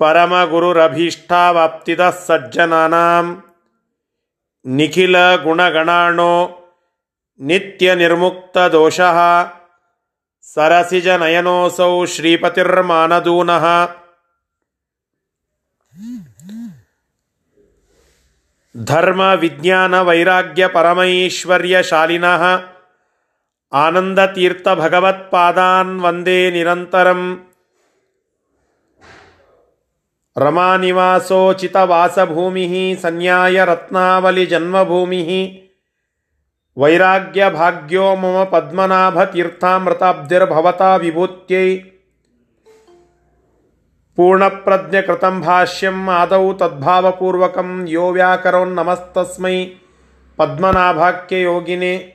[0.00, 3.42] ಪರಮಗುರುರಭೀಷ್ಟಾವಾಪ್ತಿದಃ ಸಜ್ಜನಾನಾಂ
[4.64, 6.62] ನಿಖಿಲ ಗುಣಗಣಾಣೋ
[7.40, 9.48] ನಿತ್ಯ ನಿರ್ಮುಕ್ತ ದೋಷಃ
[10.46, 13.64] ಸರಸಿಜ ನಯನೋಸೌ ಶ್ರೀಪತಿರ್ಮಾನದೂನಃ
[18.74, 22.62] ಧರ್ಮ ವಿಜ್ಞಾನ ವೈರಾಗ್ಯ ಪರಮೈಶ್ವರ್ಯಶಾಲಿನಃ
[23.72, 27.51] ಆನಂದತೀರ್ಥ ಭಗವತ್ಪಾದಾನ್ ವಂದೇ ನಿರಂತರಂ
[30.38, 35.30] रमानिवासोचितवासभूमिः सन्न्यायरत्नावलिजन्मभूमिः
[36.82, 41.84] वैराग्यभाग्यो मम पद्मनाभतीर्थामृताब्धिर्भवता विभूत्यै।
[44.16, 49.70] पूर्णप्रज्ञकृतं भाष्यम्, आदौ तद्भावपूर्वकं यो व्याकरोन्नमस्तस्मै
[50.38, 52.12] पद्मनाभाख्ययोगिने।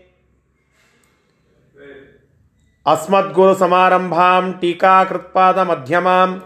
[2.86, 6.40] अस्मद्गुरुसमारम्भां टीकाकृत्पादमध्यमां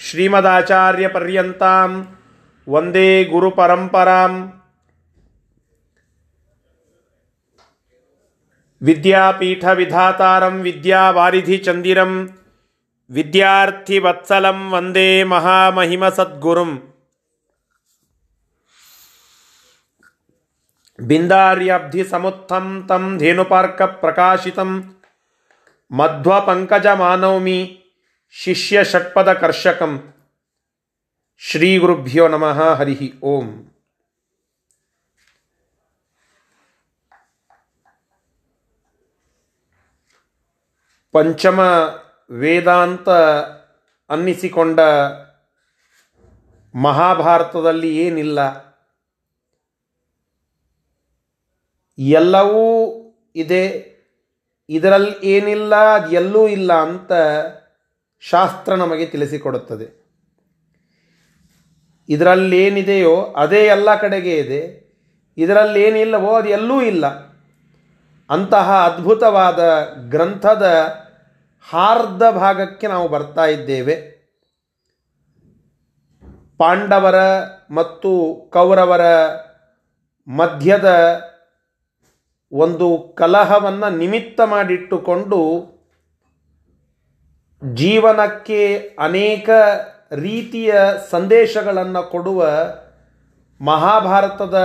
[0.00, 2.04] श्रीमदाचार्यपर्यन्तां
[2.68, 4.48] वंदे गुरुपरम्पराम्।
[8.82, 12.28] विद्यापीठविधातारं विद्यावारिधिचन्दिरं
[13.10, 16.78] विद्यार्थिवत्सलं वंदे महामहिमसद्गुरुम्।
[21.00, 24.82] बिन्दार्यब्धिसमुत्थं तं धेनुपार्कप्रकाशितं
[25.92, 27.77] मध्वपङ्कजमानौमि।
[28.30, 30.14] ಶಿಷ್ಯ ಷಟ್ಪದ ಕರ್ಷಕಂ
[31.36, 33.64] ಶ್ರೀ ಗುರುಭ್ಯೋ ನಮಃ, ಹರಿಹಿ, ಓಂ.
[41.12, 41.60] ಪಂಚಮ
[42.30, 43.08] ವೇದಾಂತ
[44.10, 44.80] ಅನ್ನಿಸಿಕೊಂಡ
[46.74, 48.68] ಮಹಾಭಾರತದಲ್ಲಿ ಏನಿಲ್ಲ.
[51.98, 52.94] ಎಲ್ಲವೂ
[53.36, 53.98] ಇದೆ.
[54.68, 57.12] ಇದರಲ್ಲಿ ಏನಿಲ್ಲ, ಅದು ಎಲ್ಲೂ ಇಲ್ಲ ಅಂತ
[58.20, 60.08] ಶಾಸ್ತ್ರ ನಮಗೆ ತಿಳಿಸಿಕೊಡುತ್ತದೆ.
[62.08, 64.88] ಇದರಲ್ಲೇನಿದೆಯೋ ಅದೇ ಎಲ್ಲ ಕಡೆಗೆ ಇದೆ.
[65.36, 67.06] ಇದರಲ್ಲೇನಿಲ್ಲವೋ ಅದು ಎಲ್ಲೂ ಇಲ್ಲ.
[68.30, 70.86] ಅಂತಹ ಅದ್ಭುತವಾದ ಗ್ರಂಥದ
[71.70, 74.18] ಹಾರ್ದ ಭಾಗಕ್ಕೆ ನಾವು ಬರ್ತಾ ಇದ್ದೇವೆ.
[76.58, 77.14] ಪಾಂಡವರ
[77.70, 79.00] ಮತ್ತು ಕೌರವರ
[80.28, 81.20] ಮಧ್ಯದ
[82.52, 85.68] ಒಂದು ಕಲಹವನ್ನು ನಿಮಿತ್ತ ಮಾಡಿಟ್ಟುಕೊಂಡು
[87.62, 89.50] ಜೀವನಕ್ಕೆ ಅನೇಕ
[90.12, 90.74] ರೀತಿಯ
[91.10, 92.50] ಸಂದೇಶಗಳನ್ನು ಕೊಡುವ
[93.60, 94.58] ಮಹಾಭಾರತದ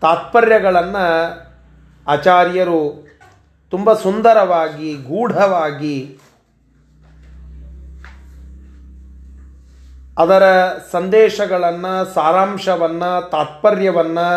[0.00, 1.06] ತಾತ್ಪರ್ಯಗಳನ್ನು
[2.06, 3.08] ಆಚಾರ್ಯರು
[3.70, 6.18] ತುಂಬ ಸುಂದರವಾಗಿ, ಗೂಢವಾಗಿ
[10.18, 10.42] ಅದರ
[10.92, 14.28] ಸಂದೇಶಗಳನ್ನು, ಸಾರಾಂಶವನ್ನು, ತಾತ್ಪರ್ಯವನ್ನು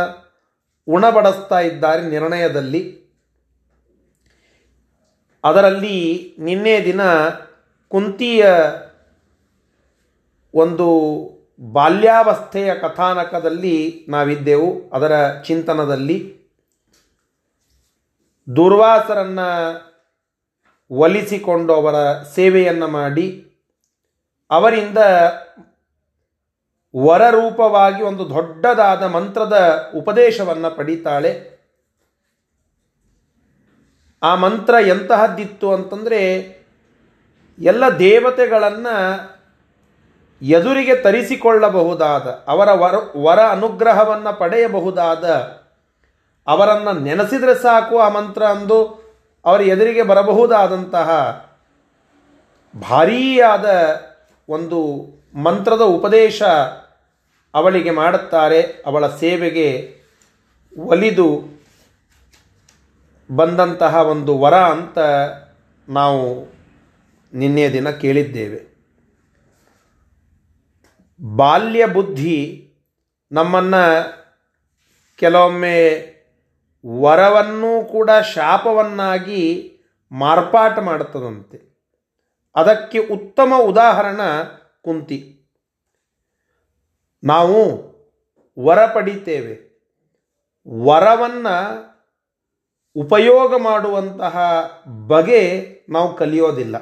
[0.88, 3.05] ಉಣಬಡಿಸ್ತಾ ಇದ್ದಾರೆ ನಿರ್ಣಯದಲ್ಲಿ.
[5.46, 7.02] ಅದರಲ್ಲಿ ನಿನ್ನೆ ದಿನ
[7.88, 8.48] ಕುಂತಿಯ
[10.54, 10.88] ಒಂದು
[11.72, 14.90] ಬಾಲ್ಯಾವಸ್ಥೆಯ ಕಥಾನಕದಲ್ಲಿ ನಾವಿದ್ದೆವು.
[14.90, 16.36] ಅದರ ಚಿಂತನದಲ್ಲಿ
[18.56, 19.50] ದುರ್ವಾಸರನ್ನು
[20.92, 23.52] ಒಲಿಸಿಕೊಂಡು ಅವರ ಸೇವೆಯನ್ನು ಮಾಡಿ
[24.52, 24.98] ಅವರಿಂದ
[26.98, 31.55] ವರರೂಪವಾಗಿ ಒಂದು ದೊಡ್ಡದಾದ ಮಂತ್ರದ ಉಪದೇಶವನ್ನು ಪಡಿತಾಳೆ.
[34.24, 36.22] ಆ ಮಂತ್ರ ಎಂತಹದ್ದಿತ್ತು ಅಂತಂದರೆ
[37.60, 38.96] ಎಲ್ಲ ದೇವತೆಗಳನ್ನು
[40.42, 45.26] ಎದುರಿಗೆ ತರಿಸಿಕೊಳ್ಳಬಹುದಾದ, ಅವರ ವರ ವರ ಅನುಗ್ರಹವನ್ನು ಪಡೆಯಬಹುದಾದ,
[46.48, 49.06] ಅವರನ್ನು ನೆನೆಸಿದರೆ ಸಾಕು ಆ ಮಂತ್ರ ಅಂದು
[49.46, 51.10] ಅವರ ಎದುರಿಗೆ ಬರಬಹುದಾದಂತಹ
[52.90, 53.66] ಭಾರೀಯಾದ
[54.50, 54.80] ಒಂದು
[55.36, 56.44] ಮಂತ್ರದ ಉಪದೇಶ
[57.54, 59.96] ಅವಳಿಗೆ ಮಾಡುತ್ತಾರೆ, ಅವಳ ಸೇವೆಗೆ
[60.78, 61.55] ಒಲಿದು
[63.32, 65.00] ಬಂದಂತಹ ಒಂದು ವರ ಅಂತ
[65.90, 66.48] ನಾವು
[67.34, 68.76] ನಿನ್ನೆ ದಿನ ಕೇಳಿದ್ದೇವೆ.
[71.36, 72.62] ಬಾಲ್ಯ ಬುದ್ಧಿ
[73.32, 74.04] ನಮ್ಮನ್ನು
[75.16, 76.16] ಕೆಲವೊಮ್ಮೆ
[76.88, 79.72] ವರವನ್ನೂ ಕೂಡ ಶಾಪವನ್ನಾಗಿ
[80.12, 81.76] ಮಾರ್ಪಾಟ ಮಾಡುತ್ತದಂತೆ
[82.56, 84.22] ಅದಕ್ಕೆ ಉತ್ತಮ ಉದಾಹರಣ
[84.82, 85.42] ಕುಂತಿ.
[87.24, 87.86] ನಾವು
[88.60, 89.76] ವರ ಪಡಿತೇವೆ.
[90.86, 91.95] ವರವನ್ನು
[92.96, 94.36] ಉಪಯೋಗ ಮಾಡುವಂತಹ
[95.08, 95.42] ಬಗೆ
[95.90, 96.76] ನಾವು ಕಲಿಯೋದಿಲ್ಲ.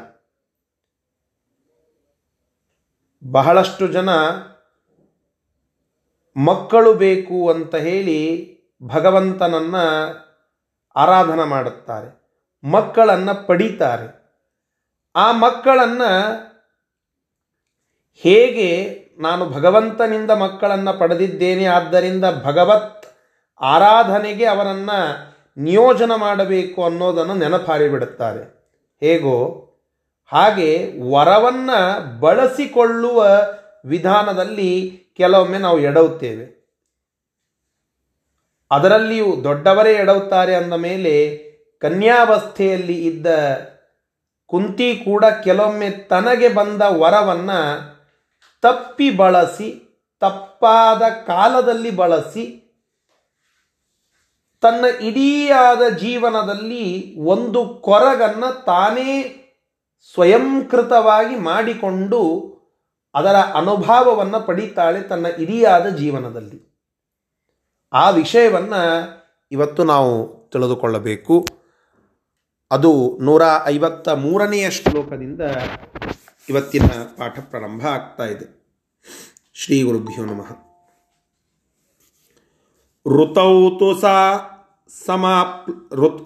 [3.23, 4.09] ಬಹಳಷ್ಟು ಜನ
[6.35, 8.19] ಮಕ್ಕಳು ಬೇಕು ಅಂತ ಹೇಳಿ
[8.83, 9.83] ಭಗವಂತನನ್ನು
[10.95, 12.09] ಆರಾಧನೆ ಮಾಡುತ್ತಾರೆ,
[12.63, 14.07] ಮಕ್ಕಳನ್ನು ಪಡೀತಾರೆ.
[15.15, 16.11] ಆ ಮಕ್ಕಳನ್ನು
[18.23, 18.69] ಹೇಗೆ
[19.19, 23.05] ನಾನು ಭಗವಂತನಿಂದ ಮಕ್ಕಳನ್ನು ಪಡೆದಿದ್ದೇನೆ, ಆದ್ದರಿಂದ ಭಗವತ್
[23.61, 24.99] ಆರಾಧನೆಗೆ ಅವರನ್ನು
[25.57, 28.43] ನಿಯೋಜನ ಮಾಡಬೇಕು ಅನ್ನೋದನ್ನು ನೆನಪಾರಿಬಿಡುತ್ತಾರೆ
[28.99, 29.37] ಹೇಗೋ,
[30.27, 33.27] ಹಾಗೆ ವರವನ್ನು ಬಳಸಿಕೊಳ್ಳುವ
[33.85, 36.63] ವಿಧಾನದಲ್ಲಿ ಕೆಲವೊಮ್ಮೆ ನಾವು ಎಡವುತ್ತೇವೆ.
[38.71, 41.37] ಅದರಲ್ಲಿಯೂ ದೊಡ್ಡವರೇ ಎಡವುತ್ತಾರೆ ಅಂದ ಮೇಲೆ
[41.79, 43.27] ಕನ್ಯಾವಸ್ಥೆಯಲ್ಲಿ ಇದ್ದ
[44.45, 47.51] ಕುಂತಿ ಕೂಡ ಕೆಲವೊಮ್ಮೆ ತನಗೆ ಬಂದ ವರವನ್ನ
[48.61, 49.69] ತಪ್ಪಿ ಬಳಸಿ,
[50.19, 52.62] ತಪ್ಪಾದ ಕಾಲದಲ್ಲಿ ಬಳಸಿ
[54.63, 59.39] ತನ್ನ ಇಡೀಯಾದ ಜೀವನದಲ್ಲಿ ಒಂದು ಕೊರಗನ್ನು ತಾನೇ
[60.13, 62.53] ಸ್ವಯಂಕೃತವಾಗಿ ಮಾಡಿಕೊಂಡು
[63.13, 66.79] ಅದರ ಅನುಭವವನ್ನು ಪಡೀತಾಳೆ ತನ್ನ ಇಡಿಯಾದ ಜೀವನದಲ್ಲಿ.
[67.93, 68.81] ಆ ವಿಷಯವನ್ನು
[69.51, 71.47] ಇವತ್ತು ನಾವು ತಿಳಿದುಕೊಳ್ಳಬೇಕು.
[72.71, 75.41] ಅದು ನೂರ ಐವತ್ತ ಮೂರನೆಯ ಶ್ಲೋಕದಿಂದ
[76.49, 76.85] ಇವತ್ತಿನ
[77.17, 78.63] ಪಾಠ ಪ್ರಾರಂಭ ಆಗ್ತಾ ಇದೆ.
[79.53, 80.73] ಶ್ರೀ ಗುರುಭ್ಯೋ ನಮಃ.
[83.07, 84.33] ಋತೌ ತು ಸಾ
[85.06, 85.66] समाप्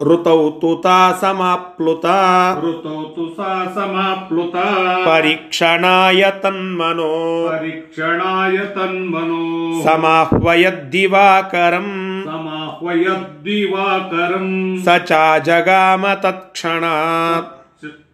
[0.08, 2.18] ऋतौ तु ता समाप्लुता
[2.64, 4.66] ऋतौ तु सा समाप्लुता
[5.06, 7.08] परीक्षणाय तन्मनो
[7.48, 9.40] परीक्षणाय तन्मनो
[9.86, 11.90] समाह्वयद्दिवाकरम्
[12.28, 14.54] समाह्वयद्दिवाकरम्
[14.84, 17.50] स चाजगाम तत्क्षणात्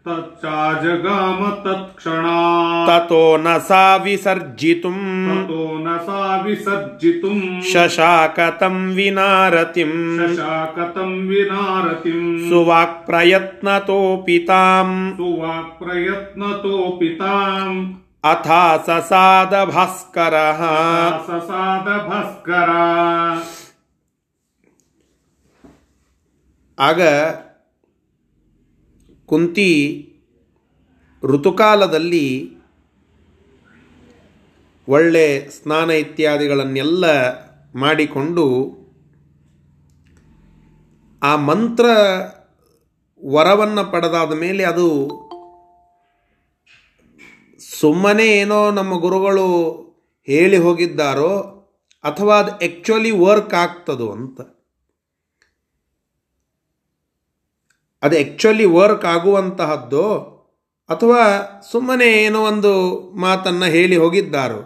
[0.08, 14.40] तच्चाजगाम तत्क्षणा ततो न सा विसर्जितुम्। ततो न सा विसर्जितुम्। शशाकतं विनारतिम्। शशाकतम् विनारतिम्। सुवाक्प्रयत्नतोऽपि
[14.40, 17.94] ताम् सुवाक्प्रयत्नतोऽपि ताम्
[18.26, 20.60] अथा ससाद भास्करः
[21.20, 22.84] ससाद भास्करा
[26.80, 27.02] ಆಗ
[29.34, 29.70] ಕುಂತಿ
[31.24, 32.26] ಋತುಕಾಲದಲ್ಲಿ
[34.88, 37.06] ಒಳ್ಳೆ ಸ್ನಾನ ಇತ್ಯಾದಿಗಳನ್ನೆಲ್ಲ
[37.76, 38.46] ಮಾಡಿಕೊಂಡು
[41.22, 41.86] ಆ ಮಂತ್ರ
[43.22, 44.88] ವರವನ್ನು ಪಡೆದಾದ ಮೇಲೆ ಅದು
[47.80, 49.48] ಸುಮ್ಮನೆ ಏನೋ ನಮ್ಮ ಗುರುಗಳು
[50.28, 51.34] ಹೇಳಿ ಹೋಗಿದ್ದಾರೋ
[52.04, 54.42] ಅಥವಾ ಅದು ಆ್ಯಕ್ಚುಲಿ ವರ್ಕ್ ಆಗ್ತದೋ ಅಂತ.
[58.04, 60.06] ಅದು ಆ್ಯಕ್ಚುಲಿ ವರ್ಕ್ ಆಗುವಂತಹದ್ದು
[60.90, 61.22] ಅಥವಾ
[61.72, 62.72] ಸುಮ್ಮನೆ ಏನೋ ಒಂದು
[63.16, 64.62] ಮಾತನ್ನು ಹೇಳಿ ಹೋಗಿದ್ದಾರೋ?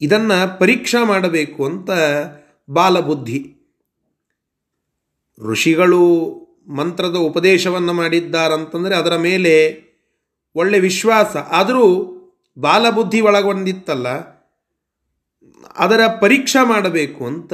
[0.00, 1.90] ಇದನ್ನು ಪರೀಕ್ಷಾ ಮಾಡಬೇಕು ಅಂತ
[2.68, 3.40] ಬಾಲಬುದ್ಧಿ.
[5.40, 6.02] ಋಷಿಗಳು
[6.68, 9.54] ಮಂತ್ರದ ಉಪದೇಶವನ್ನು ಮಾಡಿದ್ದಾರಂತಂದರೆ ಅದರ ಮೇಲೆ
[10.56, 11.36] ಒಳ್ಳೆ ವಿಶ್ವಾಸ.
[11.50, 11.86] ಆದರೂ
[12.56, 14.08] ಬಾಲಬುದ್ಧಿ ಒಳಗೊಂಡಿತ್ತಲ್ಲ,
[15.76, 17.52] ಅದರ ಪರೀಕ್ಷಾ ಮಾಡಬೇಕು ಅಂತ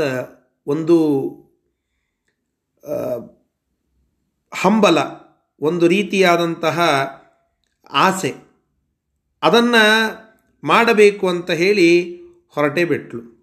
[0.66, 0.96] ಒಂದು
[4.54, 4.98] ಹಂಬಲ,
[5.60, 6.80] ಒಂದು ರೀತಿಯಾದಂತಹ
[7.90, 8.34] ಆಸೆ.
[9.42, 9.82] ಅದನ್ನು
[10.64, 13.36] ಮಾಡಬೇಕು ಅಂತ ಹೇಳಿ ಹೊರಟೇ ಬಿಟ್ಲು.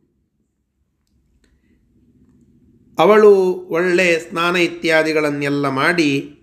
[3.00, 6.40] ಅವಳು ಒಳ್ಳೆ ಸ್ನಾನ ಇತ್ಯಾದಿಗಳನ್ನೆಲ್ಲ ಮಾಡಿ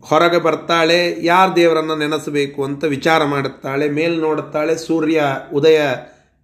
[0.00, 5.80] ಹೊರಗೆ ಬರ್ತಾಳೆ, ಯಾರ ದೇವರನ್ನು ನೆನೆಸಬೇಕು ಅಂತ ವಿಚಾರ ಮಾಡುತ್ತಾಳೆ, ಮೇಲೆ ನೋಡುತ್ತಾಳೆ, ಸೂರ್ಯ ಉದಯ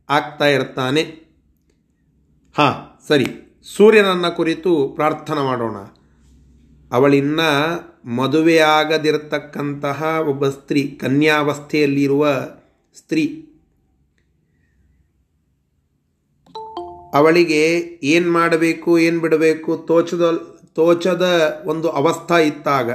[0.09, 1.03] ಆಗ್ತಾ ಇರ್ತಾನೆ.
[2.59, 3.27] ಹಾಂ, ಸರಿ.
[3.77, 5.77] ಸೂರ್ಯನನ್ನು ಕುರಿತು ಪ್ರಾರ್ಥನೆ ಮಾಡೋಣ.
[6.93, 7.41] ಅವಳಿನ್ನ
[8.05, 12.27] ಮದುವೆಯಾಗದಿರತಕ್ಕಂತಹ ಒಬ್ಬ ಸ್ತ್ರೀ, ಕನ್ಯಾವಸ್ಥೆಯಲ್ಲಿರುವ
[12.95, 13.45] ಸ್ತ್ರೀ.
[17.15, 20.43] ಅವಳಿಗೆ ಏನು ಮಾಡಬೇಕು, ಏನು ಬಿಡಬೇಕು, ತೋಚದ
[20.75, 22.91] ತೋಚದ ಒಂದು ಅವಸ್ಥಾ ಇತ್ತಾಗ.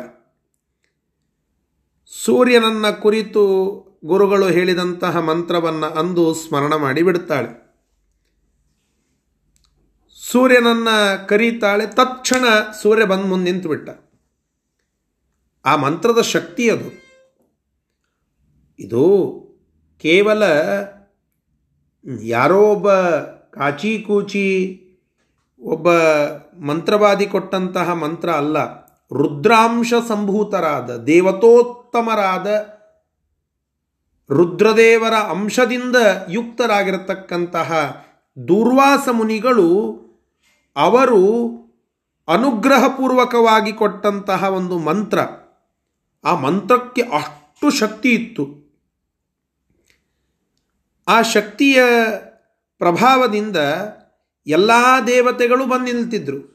[2.25, 3.43] ಸೂರ್ಯನನ್ನ ಕುರಿತು
[4.05, 7.62] ಗುರುಗಳು ಹೇಳಿದಂತಹ ಮಂತ್ರವನ್ನು ಅಂದು ಸ್ಮರಣ ಮಾಡಿ ಬಿಡುತ್ತಾಳೆ
[10.33, 10.87] ಸೂರ್ಯನನ್ನ
[11.27, 12.45] ಕರೀತಾಳೆ ತಕ್ಷಣ
[12.81, 13.89] ಸೂರ್ಯ ಬಂದು ಮುಂದೆ ನಿಂತು ಬಿಟ್ಟ
[15.65, 16.89] ಆ ಮಂತ್ರದ ಶಕ್ತಿ ಅದು.
[18.79, 19.03] ಇದು
[20.01, 20.43] ಕೇವಲ
[22.21, 22.91] ಯಾರೋ ಒಬ್ಬ
[23.31, 24.47] ಕಾಚಿ ಕೂಚಿ
[25.59, 25.91] ಒಬ್ಬ
[26.57, 32.47] ಮಂತ್ರವಾದಿ ಕೊಟ್ಟಂತಹ ಮಂತ್ರ ಅಲ್ಲ, ರುದ್ರಾಂಶ ಸಂಭೂತರಾದ, ದೇವತೋತ್ತಮರಾದ,
[34.29, 35.95] ರುದ್ರದೇವರ ಅಂಶದಿಂದ
[36.29, 37.69] ಯುಕ್ತರಾಗಿರತಕ್ಕಂತಹ
[38.47, 40.02] ದೂರ್ವಾಸ ಮುನಿಗಳು
[40.75, 41.17] ಅವರು
[42.27, 45.19] ಅನುಗ್ರಹಪೂರ್ವಕವಾಗಿ ಕೊಟ್ಟಂತಹ ಒಂದು ಮಂತ್ರ.
[46.23, 48.63] ಆ ಮಂತ್ರಕ್ಕೆ ಅಷ್ಟು ಶಕ್ತಿ ಇತ್ತು.
[51.07, 51.83] ಆ ಶಕ್ತಿಯ
[52.77, 53.57] ಪ್ರಭಾವದಿಂದ
[54.47, 54.71] ಎಲ್ಲ
[55.07, 56.53] ದೇವತೆಗಳು ಬಂದು ನಿಲ್ತಿದ್ರು.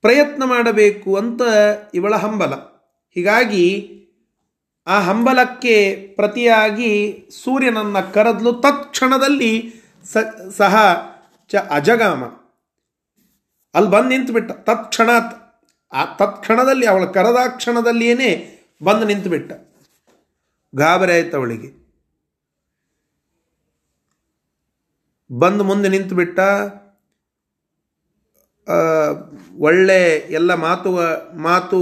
[0.00, 1.40] ಪ್ರಯತ್ನ ಮಾಡಬೇಕು ಅಂತ
[1.94, 2.54] ಇವಳ ಹಂಬಲ.
[3.14, 3.90] ಹೀಗಾಗಿ
[4.86, 9.74] ಆ ಹಂಬಲಕ್ಕೆ ಪ್ರತಿಯಾಗಿ ಸೂರ್ಯನನ್ನು ಕರೆದಲು ತತ್ಕ್ಷಣದಲ್ಲಿ
[10.56, 10.74] ಸಹ
[11.50, 12.22] ಚ ಅಜಗಾಮ.
[13.74, 14.50] ಅಲ್ಲಿ ಬಂದು ನಿಂತುಬಿಟ್ಟ.
[14.68, 15.32] ತತ್ಕ್ಷಣಾತ್
[15.92, 18.30] ಆ ತತ್ಕ್ಷಣದಲ್ಲಿ ಅವಳು ಕರೆದ ಕ್ಷಣದಲ್ಲಿಯೇ
[18.80, 19.52] ಬಂದು ನಿಂತುಬಿಟ್ಟ.
[20.72, 21.68] ಗಾಬರಿ ಆಯ್ತು ಅವಳಿಗೆ.
[25.30, 26.38] ಬಂದು ಮುಂದೆ ನಿಂತುಬಿಟ್ಟ.
[29.60, 30.00] ಒಳ್ಳೆ
[30.38, 30.90] ಎಲ್ಲ ಮಾತು
[31.38, 31.78] ಮಾತು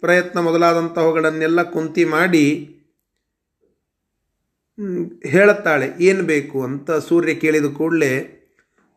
[0.00, 2.46] ಪ್ರಯತ್ನ ಮೊದಲಾದಂತಹವುಗಳನ್ನೆಲ್ಲ ಕುಂತಿ ಮಾಡಿ
[5.26, 8.12] ಹೇಳುತ್ತಾಳೆ, ಏನು ಬೇಕು ಅಂತ ಸೂರ್ಯ ಕೇಳಿದ ಕೂಡಲೇ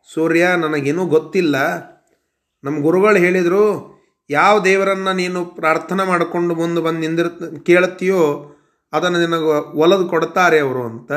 [0.04, 1.56] ಸೂರ್ಯ, ನನಗೇನೂ ಗೊತ್ತಿಲ್ಲ.
[2.64, 3.64] ನಮ್ಮ ಗುರುಗಳು ಹೇಳಿದರು,
[4.30, 8.56] ಯಾವ ದೇವರನ್ನು ನೀನು ಪ್ರಾರ್ಥನೆ ಮಾಡಿಕೊಂಡು ಮುಂದೆ ಬಂದು ನಿಂದಿರ್ ಕೇಳುತ್ತೀಯೋ
[8.92, 11.12] ಅದನ್ನು ನಿನಗೆ ಒಲದು ಕೊಡ್ತಾರೆ ಅವರು ಅಂತ.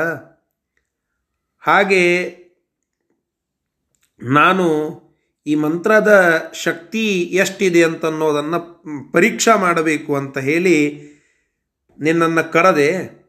[1.58, 2.28] ಹಾಗೆ
[4.22, 4.66] ನಾನು
[5.46, 6.10] ಈ ಮಂತ್ರದ
[6.54, 10.76] ಶಕ್ತಿ ಎಷ್ಟಿದೆ ಅಂತ ಅನ್ನೋದನ್ನು ಪರೀಕ್ಷಾ ಮಾಡಬೇಕು ಅಂತ ಹೇಳಿ
[12.00, 13.24] ನಿನ್ನನ್ನು ಕರೆದೆ.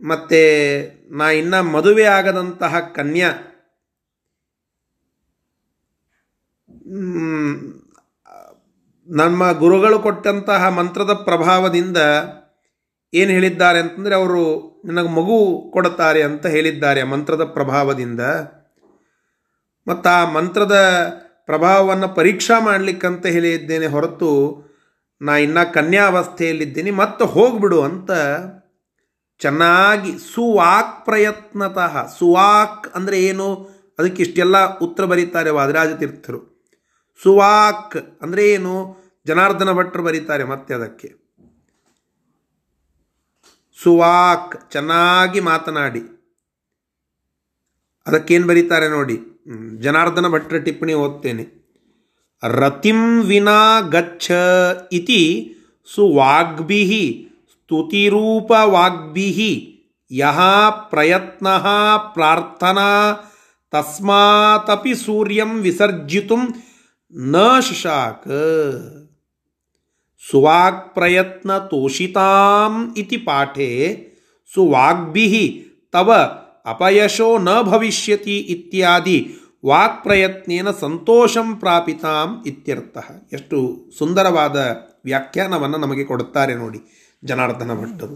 [0.00, 0.40] ಮತ್ತು
[1.16, 3.32] ನಾ ಇನ್ನು ಮದುವೆ ಆಗದಂತಹ ಕನ್ಯಾ
[9.08, 11.98] ನಮ್ಮ ಗುರುಗಳು ಕೊಟ್ಟಂತಹ ಮಂತ್ರದ ಪ್ರಭಾವದಿಂದ
[13.12, 14.42] ಏನು ಹೇಳಿದ್ದಾರೆ ಅಂತಂದರೆ ಅವರು
[14.84, 15.36] ನಿನಗೆ ಮಗು
[15.74, 18.20] ಕೊಡುತ್ತಾರೆ ಅಂತ ಹೇಳಿದ್ದಾರೆ ಮಂತ್ರದ ಪ್ರಭಾವದಿಂದ.
[19.86, 20.76] ಮತ್ತು ಆ ಮಂತ್ರದ
[21.46, 24.30] ಪ್ರಭಾವವನ್ನು ಪರೀಕ್ಷಾ ಮಾಡಲಿಕ್ಕಂತ ಹೇಳಿದ್ದೇನೆ ಹೊರತು
[25.20, 28.10] ನಾ ಇನ್ನು ಕನ್ಯಾವಸ್ಥೆಯಲ್ಲಿದ್ದೀನಿ, ಮತ್ತೆ ಹೋಗ್ಬಿಡು ಅಂತ
[29.40, 33.48] ಚೆನ್ನಾಗಿ ಸುವಾಕ್ ಪ್ರಯತ್ನತಃ, ಸುವಾಕ್ ಅಂದರೆ ಏನು?
[33.98, 36.40] ಅದಕ್ಕೆ ಇಷ್ಟೆಲ್ಲ ಉತ್ತರ ಬರೀತಾರೆ ವಾದರಾಜ ತೀರ್ಥರು.
[37.22, 38.74] ಸುವಾಕ್ ಅಂದರೆ ಏನು?
[39.26, 41.08] ಜನಾರ್ದನ ಭಟ್ರು ಬರೀತಾರೆ ಮತ್ತೆ ಅದಕ್ಕೆ.
[43.78, 46.02] ಸುವಾಕ್, ಚೆನ್ನಾಗಿ ಮಾತನಾಡಿ.
[48.06, 49.16] ಅದಕ್ಕೇನು ಬರೀತಾರೆ ನೋಡಿ.
[49.80, 51.44] ಜನಾರ್ದನ ಭಟ್ರ ಟಿಪ್ಪಣಿ ಓದ್ತೇನೆ.
[52.42, 53.60] ರತಿಂ ವಿನಾ
[53.94, 54.26] ಗಚ್ಚ
[54.92, 55.22] ಇತಿ
[55.88, 56.82] ಸುವಾಗ್ಭಿ
[57.52, 59.28] ಸ್ತುತಿರೂಪವಾಗ್ಭಿ
[60.10, 60.40] ಯಹ
[60.90, 61.48] ಪ್ರಯತ್ನ
[62.16, 62.88] ಪ್ರಾರ್ಥನಾ,
[63.72, 66.36] ತಸ್ಮಾತಪಿ ಸೂರ್ಯಂ ವಿಸರ್ಜಿತು
[67.16, 68.28] ನ ಶಶಾಕ
[70.94, 73.68] ಪ್ರಯತ್ನ ತೋಷಿತಾಂ ಇತಿ ಪಾಠೆ
[74.54, 76.12] ಸುವಾಗ್ಭಿ ತವ
[76.66, 79.34] ಅಪಯಶೋ ನ ಭವಿಷ್ಯತಿ ಇತ್ಯಾದಿ
[79.66, 82.98] ವಾಕ್ ಪ್ರಯತ್ನೇನ ಸಂತೋಷಂ ಪ್ರಾಪಿತಾಂ ಇತ್ಯರ್ಥ
[83.32, 84.56] ಎಷ್ಟು ಸುಂದರವಾದ
[85.04, 86.78] ವ್ಯಾಖ್ಯಾನವನ್ನು ನಮಗೆ ಕೊಡುತ್ತಾರೆ ನೋಡಿ
[87.24, 88.14] ಜನಾರ್ದನ ಭಟ್ಟರು.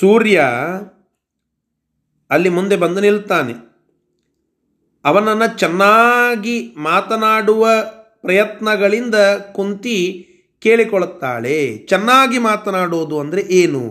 [0.00, 0.44] ಸೂರ್ಯ
[2.30, 3.67] ಅಲ್ಲಿ ಮುಂದೆ ಬಂದು ನಿಲ್ತಾನೆ.
[5.08, 7.68] ಅವನನ್ನು ಚೆನ್ನಾಗಿ ಮಾತನಾಡುವ
[8.20, 9.14] ಪ್ರಯತ್ನಗಳಿಂದ
[9.52, 9.98] ಕುಂತಿ
[10.60, 11.78] ಕೇಳಿಕೊಳ್ಳುತ್ತಾಳೆ.
[11.88, 13.84] ಚೆನ್ನಾಗಿ ಮಾತನಾಡೋದು ಅಂದರೆ ಏನು?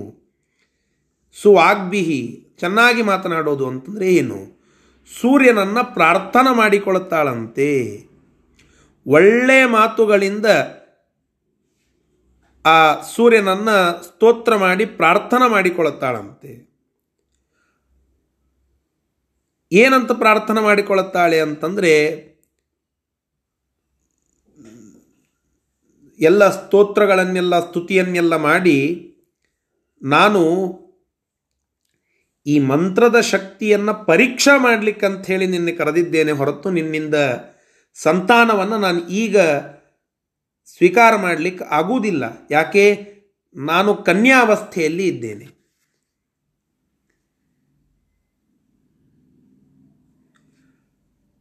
[1.42, 2.22] ಸುವಾಗ್ಬಿಹಿ,
[2.60, 4.40] ಚೆನ್ನಾಗಿ ಮಾತನಾಡೋದು ಅಂತಂದರೆ ಏನು?
[5.22, 7.70] ಸೂರ್ಯನನ್ನು ಪ್ರಾರ್ಥನೆ ಮಾಡಿಕೊಳ್ಳುತ್ತಾಳಂತೆ.
[9.08, 10.46] ಒಳ್ಳೆಯ ಮಾತುಗಳಿಂದ
[12.66, 16.77] ಆ ಸೂರ್ಯನನ್ನು ಸ್ತೋತ್ರ ಮಾಡಿ ಪ್ರಾರ್ಥನೆ ಮಾಡಿಕೊಳ್ಳುತ್ತಾಳಂತೆ.
[19.72, 22.28] ಏನಂತ ಪ್ರಾರ್ಥನೆ ಮಾಡಿಕೊಳ್ಳುತ್ತಾಳೆ ಅಂತಂದರೆ,
[26.20, 29.04] ಎಲ್ಲ ಸ್ತೋತ್ರಗಳನ್ನೆಲ್ಲ, ಸ್ತುತಿಯನ್ನೆಲ್ಲ ಮಾಡಿ,
[30.02, 30.74] ನಾನು
[32.46, 37.16] ಈ ಮಂತ್ರದ ಶಕ್ತಿಯನ್ನು ಪರೀಕ್ಷಾ ಮಾಡಲಿಕ್ಕಂತ ಹೇಳಿ ನಿನ್ನೆ ಕರೆದಿದ್ದೇನೆ ಹೊರತು ನಿನ್ನಿಂದ
[37.94, 39.38] ಸಂತಾನವನ್ನು ನಾನು ಈಗ
[40.78, 42.48] ಸ್ವೀಕಾರ ಮಾಡಲಿಕ್ಕೆ ಆಗುವುದಿಲ್ಲ.
[42.52, 43.14] ಯಾಕೆ?
[43.56, 45.57] ನಾನು ಕನ್ಯಾವಸ್ಥೆಯಲ್ಲಿ ಇದ್ದೇನೆ.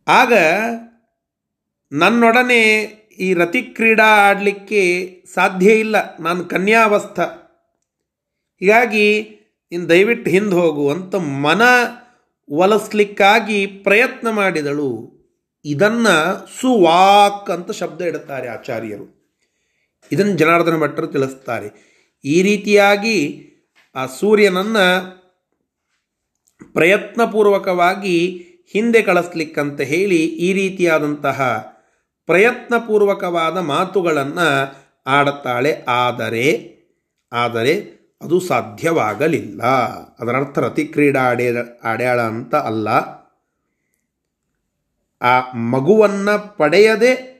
[0.08, 0.32] ಆಗ
[1.92, 2.72] ನನ್ನೊಡನೆ
[3.18, 6.16] ಈ ರತಿ ಕ್ರೀಡಾ ಆಡಲಿಕ್ಕೆ ಸಾಧ್ಯ ಇಲ್ಲ.
[6.16, 7.20] ನಾನು ಕನ್ಯಾವಸ್ಥ.
[8.60, 9.18] ಹೀಗಾಗಿ
[9.72, 11.62] ಇನ್ನು ದಯವಿಟ್ಟು ಹಿಂದೆ ಹೋಗು ಅಂತ ಮನ
[12.48, 15.16] ಒಲಿಸ್ಲಿಕ್ಕಾಗಿ ಪ್ರಯತ್ನ ಮಾಡಿದಳು.
[15.64, 19.34] ಇದನ್ನು ಸುವಾಕ್ ಅಂತ ಶಬ್ದ ಇಡುತ್ತಾರೆ ಆಚಾರ್ಯರು.
[20.12, 21.96] ಇದನ್ನು ಜನಾರ್ದನ ಭಟ್ಟರು ತಿಳಿಸ್ತಾರೆ.
[22.24, 23.48] ಈ ರೀತಿಯಾಗಿ
[23.94, 25.16] ಆ ಸೂರ್ಯನನ್ನು
[26.72, 31.66] ಪ್ರಯತ್ನಪೂರ್ವಕವಾಗಿ ಹಿಂದೆ ಕಳಿಸ್ಲಿಕ್ಕಂತ ಹೇಳಿ ಈ ರೀತಿಯಾದಂತಹ
[32.26, 35.84] ಪ್ರಯತ್ನಪೂರ್ವಕವಾದ ಮಾತುಗಳನ್ನು ಆಡುತ್ತಾಳೆ.
[35.88, 36.76] ಆದರೆ
[37.32, 39.62] ಆದರೆ ಅದು ಸಾಧ್ಯವಾಗಲಿಲ್ಲ.
[40.18, 41.52] ಅದರರ್ಥ ರತಿ ಕ್ರೀಡಾ ಆಡೇ
[41.84, 42.88] ಆಡ್ಯಾಳ ಅಂತ ಅಲ್ಲ.
[45.22, 47.36] ಆ ಮಗುವನ್ನು ಪಡೆಯದೆ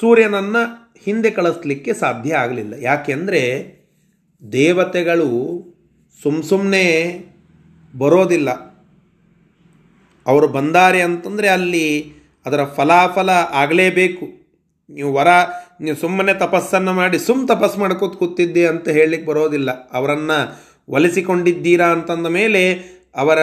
[0.00, 2.74] ಸೂರ್ಯನನ್ನು ಹಿಂದೆ ಕಳಿಸ್ಲಿಕ್ಕೆ ಸಾಧ್ಯ ಆಗಲಿಲ್ಲ.
[2.80, 3.42] ಯಾಕೆಂದರೆ
[4.52, 5.28] ದೇವತೆಗಳು
[6.22, 6.84] ಸುಮ್ಮ ಸುಮ್ಮನೆ
[7.98, 8.73] ಬರೋದಿಲ್ಲ.
[10.26, 12.12] ಅವರು ಬಂದಾರೆ ಅಂತಂದರೆ ಅಲ್ಲಿ
[12.46, 14.44] ಅದರ ಫಲಾಫಲ ಆಗಲೇಬೇಕು.
[14.90, 15.26] ನೀವು ವರ,
[15.80, 19.90] ನೀವು ಸುಮ್ಮನೆ ತಪಸ್ಸನ್ನು ಮಾಡಿ ಸುಮ್ಮ ತಪಸ್ಸು ಮಾಡ್ಕೋತ ಕೂತಿದ್ದೆ ಅಂತ ಹೇಳಲಿಕ್ಕೆ ಬರೋದಿಲ್ಲ.
[19.90, 22.78] ಅವರನ್ನು ಒಲಿಸಿಕೊಂಡಿದ್ದೀರಾ ಅಂತಂದ ಮೇಲೆ
[23.16, 23.38] ಅವರ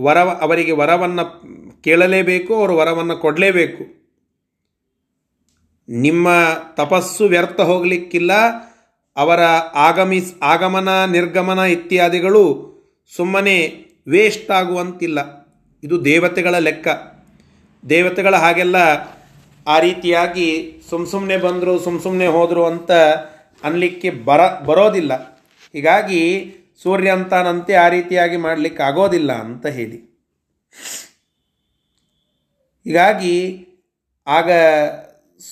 [0.00, 1.24] ವರ, ಅವರಿಗೆ ವರವನ್ನು
[1.82, 4.04] ಕೇಳಲೇಬೇಕು, ಅವರು ವರವನ್ನು ಕೊಡಲೇಬೇಕು.
[5.88, 6.28] ನಿಮ್ಮ
[6.74, 8.32] ತಪಸ್ಸು ವ್ಯರ್ಥ ಹೋಗಲಿಕ್ಕಿಲ್ಲ.
[9.16, 9.40] ಅವರ
[9.74, 12.74] ಆಗಮಿಸ್, ಆಗಮನ, ನಿರ್ಗಮನ ಇತ್ಯಾದಿಗಳು
[13.16, 15.43] ಸುಮ್ಮನೆ ವೇಸ್ಟ್ ಆಗುವಂತಿಲ್ಲ.
[15.84, 16.88] ಇದು ದೇವತೆಗಳ ಲೆಕ್ಕ.
[17.88, 18.76] ದೇವತೆಗಳ ಹಾಗೆಲ್ಲ
[19.66, 22.90] ಆ ರೀತಿಯಾಗಿ ಸುಮ್ ಸುಮ್ಮನೆ ಬಂದರು, ಸುಮ್ ಸುಮ್ಮನೆ ಹೋದರು ಅಂತ
[23.64, 25.42] ಅನ್ನಲಿಕ್ಕೆ ಬರ, ಬರೋದಿಲ್ಲ.
[25.72, 30.24] ಹೀಗಾಗಿ ಸೂರ್ಯ ಅಂತಾನಂತೆ ಆ ರೀತಿಯಾಗಿ ಮಾಡಲಿಕ್ಕೆ ಆಗೋದಿಲ್ಲ ಅಂತ ಹೇಳಿ.
[32.84, 33.66] ಹೀಗಾಗಿ
[34.26, 34.50] ಆಗ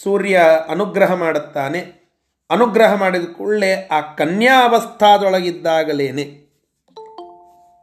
[0.02, 2.02] ಸೂರ್ಯ ಅನುಗ್ರಹ ಮಾಡುತ್ತಾನೆ.
[2.50, 6.42] ಅನುಗ್ರಹ ಮಾಡಿದ ಕೂಡಲೇ ಆ ಕನ್ಯಾವಸ್ಥಾದೊಳಗಿದ್ದಾಗಲೇನೆ.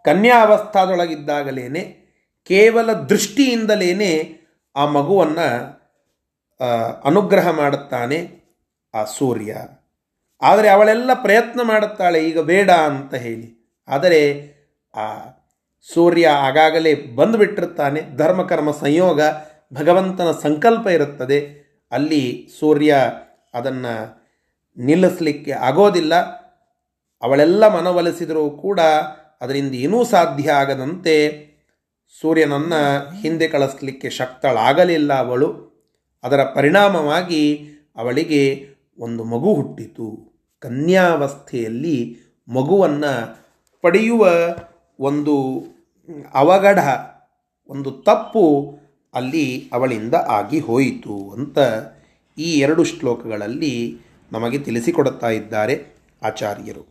[0.06, 1.99] ಕನ್ಯಾವಸ್ಥಾದೊಳಗಿದ್ದಾಗಲೇನೆ
[2.50, 4.38] ಕೇವಲ ದೃಷ್ಟಿಯಿಂದಲೇ
[4.76, 5.80] ಆ ಮಗುವನ್ನು
[7.04, 8.20] ಅನುಗ್ರಹ ಮಾಡುತ್ತಾನೆ
[8.94, 9.56] ಆ ಸೂರ್ಯ.
[10.42, 13.78] ಆದರೆ ಅವಳೆಲ್ಲ ಪ್ರಯತ್ನ ಮಾಡುತ್ತಾಳೆ, ಈಗ ಬೇಡ ಅಂತ ಹೇಳಿ.
[13.88, 14.22] ಆದರೆ
[14.96, 15.18] ಆ
[15.94, 18.02] ಸೂರ್ಯ ಆಗಾಗಲೇ ಬಂದುಬಿಟ್ಟಿರ್ತಾನೆ.
[18.16, 19.22] ಧರ್ಮಕರ್ಮ ಸಂಯೋಗ,
[19.74, 21.40] ಭಗವಂತನ ಸಂಕಲ್ಪ ಇರುತ್ತದೆ.
[21.92, 22.96] ಅಲ್ಲಿ ಸೂರ್ಯ
[23.54, 24.20] ಅದನ್ನು
[24.78, 26.16] ನಿಲ್ಲಿಸಲಿಕ್ಕೆ ಆಗೋದಿಲ್ಲ.
[27.22, 28.80] ಅವಳೆಲ್ಲ ಮನವೊಲಿಸಿದರೂ ಕೂಡ
[29.42, 31.49] ಅದರಿಂದ ಏನೂ ಸಾಧ್ಯ ಆಗದಂತೆ
[32.22, 35.70] ಸೂರ್ಯನನ್ನು ಹಿಂದೆ ಕಳಿಸ್ಲಿಕ್ಕೆ ಶಕ್ತಳಾಗಲಿಲ್ಲ ಅವಳು.
[36.24, 37.60] ಅದರ ಪರಿಣಾಮವಾಗಿ
[37.96, 40.34] ಅವಳಿಗೆ ಒಂದು ಮಗು ಹುಟ್ಟಿತು.
[40.60, 43.38] ಕನ್ಯಾವಸ್ಥೆಯಲ್ಲಿ ಮಗುವನ್ನು
[43.82, 44.30] ಪಡೆಯುವ
[45.00, 45.66] ಒಂದು
[46.34, 46.80] ಅವಘಡ,
[47.68, 48.80] ಒಂದು ತಪ್ಪು
[49.14, 51.58] ಅಲ್ಲಿ ಅವಳಿಂದ ಆಗಿ ಹೋಯಿತು ಅಂತ
[52.38, 53.98] ಈ ಎರಡು ಶ್ಲೋಕಗಳಲ್ಲಿ
[54.32, 56.88] ನಮಗೆ ತಿಳಿಸಿಕೊಡುತ್ತಾ ಇದ್ದಾರೆ ಆಚಾರ್ಯರು.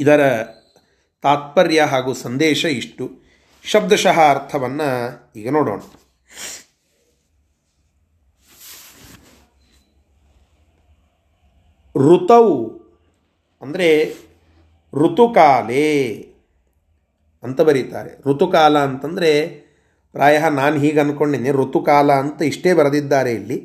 [0.00, 0.44] ಇದರ
[1.22, 3.23] ತಾತ್ಪರ್ಯ ಹಾಗೂ ಸಂದೇಶ ಇಷ್ಟು.
[3.64, 4.88] ಶಬ್ದಶಃ ಅರ್ಥವನ್ನು
[5.36, 5.80] ಈಗ ನೋಡೋಣ.
[11.96, 12.56] ಋತವು
[13.62, 14.14] ಅಂದರೆ
[14.94, 16.16] ಋತುಕಾಲೇ
[17.42, 18.30] ಅಂತ ಬರೀತಾರೆ.
[18.30, 19.48] ಋತುಕಾಲ ಅಂತಂದರೆ
[20.12, 23.58] ಪ್ರಾಯ ನಾನು ಹೀಗೆ ಅಂದ್ಕೊಂಡಿನಿ ಋತುಕಾಲ ಅಂತ ಇಷ್ಟೇ ಬರೆದಿದ್ದಾರೆ ಇಲ್ಲಿ.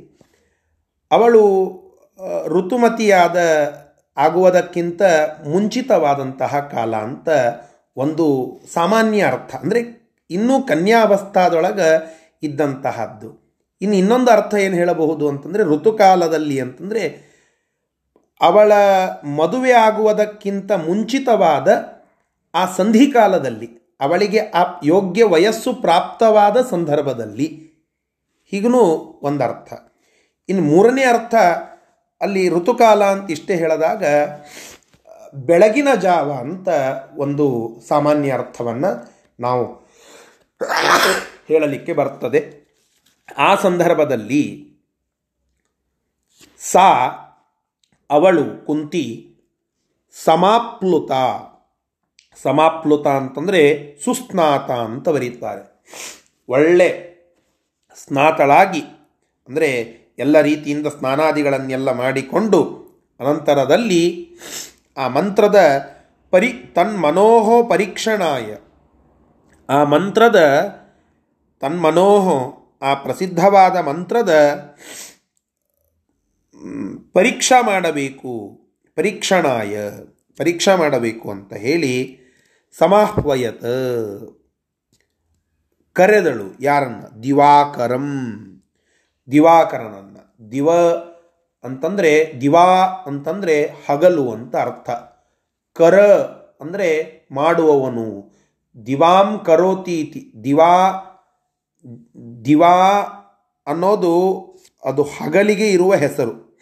[1.12, 1.44] ಅವಳು
[2.48, 3.38] ಋತುಮತಿಯಾದ
[4.18, 5.01] ಆಗುವುದಕ್ಕಿಂತ
[5.48, 7.29] ಮುಂಚಿತವಾದಂತಹ ಕಾಲ ಅಂತ
[8.00, 8.25] ಒಂದು
[8.74, 9.56] ಸಾಮಾನ್ಯ ಅರ್ಥ.
[9.56, 9.82] ಅಂದರೆ
[10.29, 11.89] ಇನ್ನೂ ಕನ್ಯಾವಸ್ಥಾದೊಳಗೆ
[12.44, 13.29] ಇದ್ದಂತಹದ್ದು.
[13.82, 17.03] ಇನ್ನು ಇನ್ನೊಂದು ಅರ್ಥ ಏನು ಹೇಳಬಹುದು ಅಂತಂದರೆ, ಋತುಕಾಲದಲ್ಲಿ ಅಂತಂದರೆ,
[18.41, 18.72] ಅವಳ
[19.24, 21.70] ಮದುವೆ ಆಗುವುದಕ್ಕಿಂತ ಮುಂಚಿತವಾದ
[22.56, 27.48] ಆ ಸಂಧಿಕಾಲದಲ್ಲಿ, ಅವಳಿಗೆ ಆ ಯೋಗ್ಯ ವಯಸ್ಸು ಪ್ರಾಪ್ತವಾದ ಸಂದರ್ಭದಲ್ಲಿ.
[28.51, 28.82] ಹೀಗೂ
[29.24, 29.74] ಒಂದು ಅರ್ಥ
[30.50, 31.36] ಇನ್ನು ಮೂರನೇ ಅರ್ಥ,
[32.22, 34.03] ಅಲ್ಲಿ ಋತುಕಾಲ ಅಂತ ಇಷ್ಟೇ ಹೇಳಿದಾಗ
[35.33, 36.69] ಬೆಳಗಿನ ಜಾವ ಅಂತ
[37.15, 39.65] ಒಂದು ಸಾಮಾನ್ಯ ಅರ್ಥವನ್ನು ನಾವು
[41.48, 42.70] ಹೇಳಲಿಕ್ಕೆ ಬರ್ತದೆ.
[43.37, 44.74] ಆ ಸಂದರ್ಭದಲ್ಲಿ
[46.59, 46.89] ಸಾ
[48.09, 49.35] ಅವಳು ಕುಂತಿ
[50.13, 51.11] ಸಮಾಪ್ಲುತ.
[52.42, 55.83] ಸಮಾಪ್ಲುತ ಅಂತಂದರೆ ಸುಸ್ನಾತ ಅಂತ ಬರೀತಾರೆ.
[56.50, 57.09] ಒಳ್ಳೆ
[57.96, 58.81] ಸ್ನಾತಳಾಗಿ
[59.50, 62.79] ಅಂದರೆ ಎಲ್ಲ ರೀತಿಯಿಂದ ಸ್ನಾನಾದಿಗಳನ್ನೆಲ್ಲ ಮಾಡಿಕೊಂಡು
[63.20, 64.31] ಅನಂತರದಲ್ಲಿ
[64.98, 65.90] ಆ ಮಂತ್ರದ
[66.32, 68.56] ಪರಿ ತನ್ಮನೋಹೋ ಪರೀಕ್ಷಣಾಯ.
[69.70, 70.40] ಆ ಮಂತ್ರದ
[71.60, 74.32] ತನ್ಮನೋಹೋ, ಆ ಪ್ರಸಿದ್ಧವಾದ ಮಂತ್ರದ
[77.14, 78.60] ಪರೀಕ್ಷಾ ಮಾಡಬೇಕು,
[78.96, 79.90] ಪರೀಕ್ಷಣಾಯ,
[80.38, 82.20] ಪರೀಕ್ಷಾ ಮಾಡಬೇಕು ಅಂತ ಹೇಳಿ
[82.78, 83.66] ಸಮಾಹ್ವಯತ
[85.94, 87.20] ಕರೆದಳು ಯಾರನ್ನ?
[87.24, 88.06] ದಿವಾಕರಂ.
[89.32, 90.52] ದಿವಾಕರನನ್ನು.
[90.52, 90.70] ದಿವ
[91.63, 94.89] ಅಂತಂದರೆ ದಿವಾ ಅಂತಂದರೆ ಹಗಲು ಅಂತ ಅರ್ಥ.
[95.74, 96.00] ಕರ
[96.61, 98.31] ಅಂದರೆ ಮಾಡುವವನು.
[98.85, 100.43] ದಿವಾಂ ಕರೋತೀತಿ.
[100.43, 100.91] ದಿವಾ
[102.45, 103.01] ದಿವಾ
[103.67, 104.45] ಅನ್ನೋದು
[104.85, 106.57] ಅದು ಹಗಲಿಗೆ ಇರುವ ಹೆಸರು.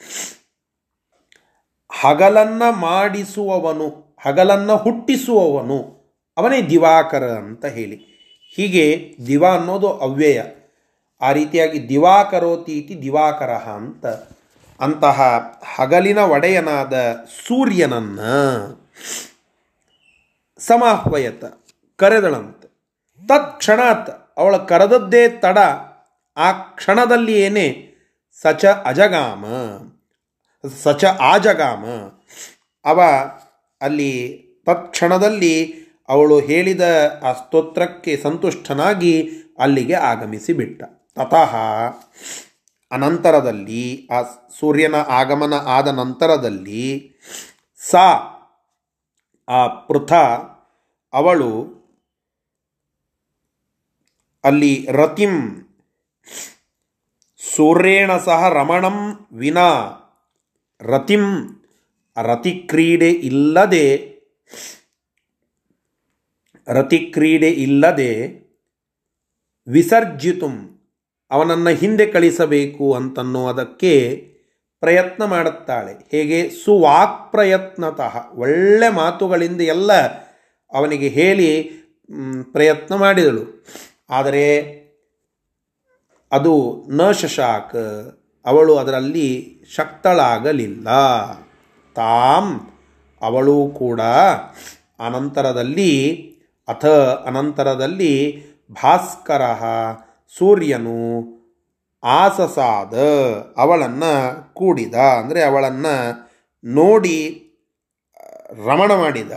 [2.02, 5.98] ಹಗಲನ್ನ ಮಾಡಿಸುವವನು, ಹಗಲನ್ನ ಹುಟ್ಟಿಸುವವನು,
[6.38, 8.18] ಅವನೇ ದಿವಾಕರ ಅಂತ ಹೇಳಿ.
[8.56, 10.42] ಹೀಗೆ ದಿವಾ ಅನ್ನೋದು ಅವ್ಯಯ.
[11.22, 14.06] ಆ ರೀತಿಯಾಗಿ ದಿವಾಕರೋತೀತಿ ದಿವಾಕರ ಅಂತ
[14.80, 15.20] ಅಂತಹ
[15.76, 16.94] ಹಗಲಿನ ಒಡೆಯನಾದ
[17.46, 18.20] ಸೂರ್ಯನನ್ನ
[20.60, 21.44] ಸಮಾಹ್ವಯತ
[22.00, 22.68] ಕರೆದಳಂತೆ.
[23.30, 24.10] ತತ್ ಕ್ಷಣಾತ್
[24.40, 25.58] ಅವಳ ಕರೆದದ್ದೇ ತಡ,
[26.38, 27.68] ಆ ಕ್ಷಣದಲ್ಲಿಯೇನೆ
[28.42, 29.46] ಸಚ ಅಜಗಾಮ,
[30.84, 31.86] ಸಚ ಆಜಗಾಮ.
[32.86, 33.00] ಅವ
[33.82, 34.12] ಅಲ್ಲಿ
[34.68, 35.56] ತತ್ಕ್ಷಣದಲ್ಲಿ
[36.10, 36.84] ಅವಳು ಹೇಳಿದ
[37.24, 39.16] ಆ ಸ್ತೋತ್ರಕ್ಕೆ ಸಂತುಷ್ಟನಾಗಿ
[39.60, 40.82] ಅಲ್ಲಿಗೆ ಆಗಮಿಸಿ ಬಿಟ್ಟ
[41.18, 41.54] ತತಃ
[42.92, 44.22] ಅನಂತರದಲ್ಲಿ, ಆ
[44.60, 47.16] ಸೂರ್ಯನ ಆಗಮನ ಆದ ನಂತರದಲ್ಲಿ,
[47.78, 48.06] ಸಾ,
[49.48, 50.14] ಆ ಪೃಥ,
[51.14, 51.52] ಅವಳು
[54.44, 55.36] ಅಲ್ಲಿ ರತಿಂ,
[57.56, 59.70] ಸೂರ್ಯೇಣ ಸಹ ರಮಣಂ ವಿನಾ,
[60.82, 61.26] ರತಿಂ
[62.18, 64.18] ರತಿಕ್ರೀಡೆ ಇಲ್ಲದೆ
[66.68, 68.12] ರತಿಕ್ರೀಡೆ ಇಲ್ಲದೆ
[69.68, 70.77] ವಿಸರ್ಜಿತು
[71.32, 73.94] ಅವನನ್ನು ಹಿಂದೆ ಕಳಿಸಬೇಕು ಅಂತನ್ನುವುದಕ್ಕೆ
[74.80, 75.94] ಪ್ರಯತ್ನ ಮಾಡುತ್ತಾಳೆ.
[76.12, 76.50] ಹೇಗೆ?
[76.50, 79.94] ಸುವಾಕ್ ಪ್ರಯತ್ನತಃ ಒಳ್ಳೆ ಮಾತುಗಳಿಂದ ಎಲ್ಲ
[80.74, 81.50] ಅವನಿಗೆ ಹೇಳಿ
[82.52, 83.66] ಪ್ರಯತ್ನ ಮಾಡಿದಳು.
[84.10, 84.46] ಆದರೆ
[86.32, 86.54] ಅದು
[86.90, 87.76] ನ ಶಶಾಕ್,
[88.46, 89.28] ಅವಳು ಅದರಲ್ಲಿ
[89.76, 90.90] ಶಕ್ತಳಾಗಲಿಲ್ಲ.
[91.96, 92.60] ತಾಮ್
[93.22, 94.02] ಅವಳು ಕೂಡ
[95.00, 95.92] ಅನಂತರದಲ್ಲಿ,
[96.68, 96.86] ಅಥ
[97.26, 98.14] ಅನಂತರದಲ್ಲಿ
[98.72, 99.42] ಭಾಸ್ಕರ
[100.36, 100.98] ಸೂರ್ಯನು
[102.04, 102.94] ಆಸಸಾದ,
[103.58, 105.94] ಅವಳನ್ನು ಕೂಡಿದ, ಅಂದರೆ ಅವಳನ್ನು
[106.64, 107.44] ನೋಡಿ,
[108.66, 109.32] ರಮಣ ಮಾಡಿದ.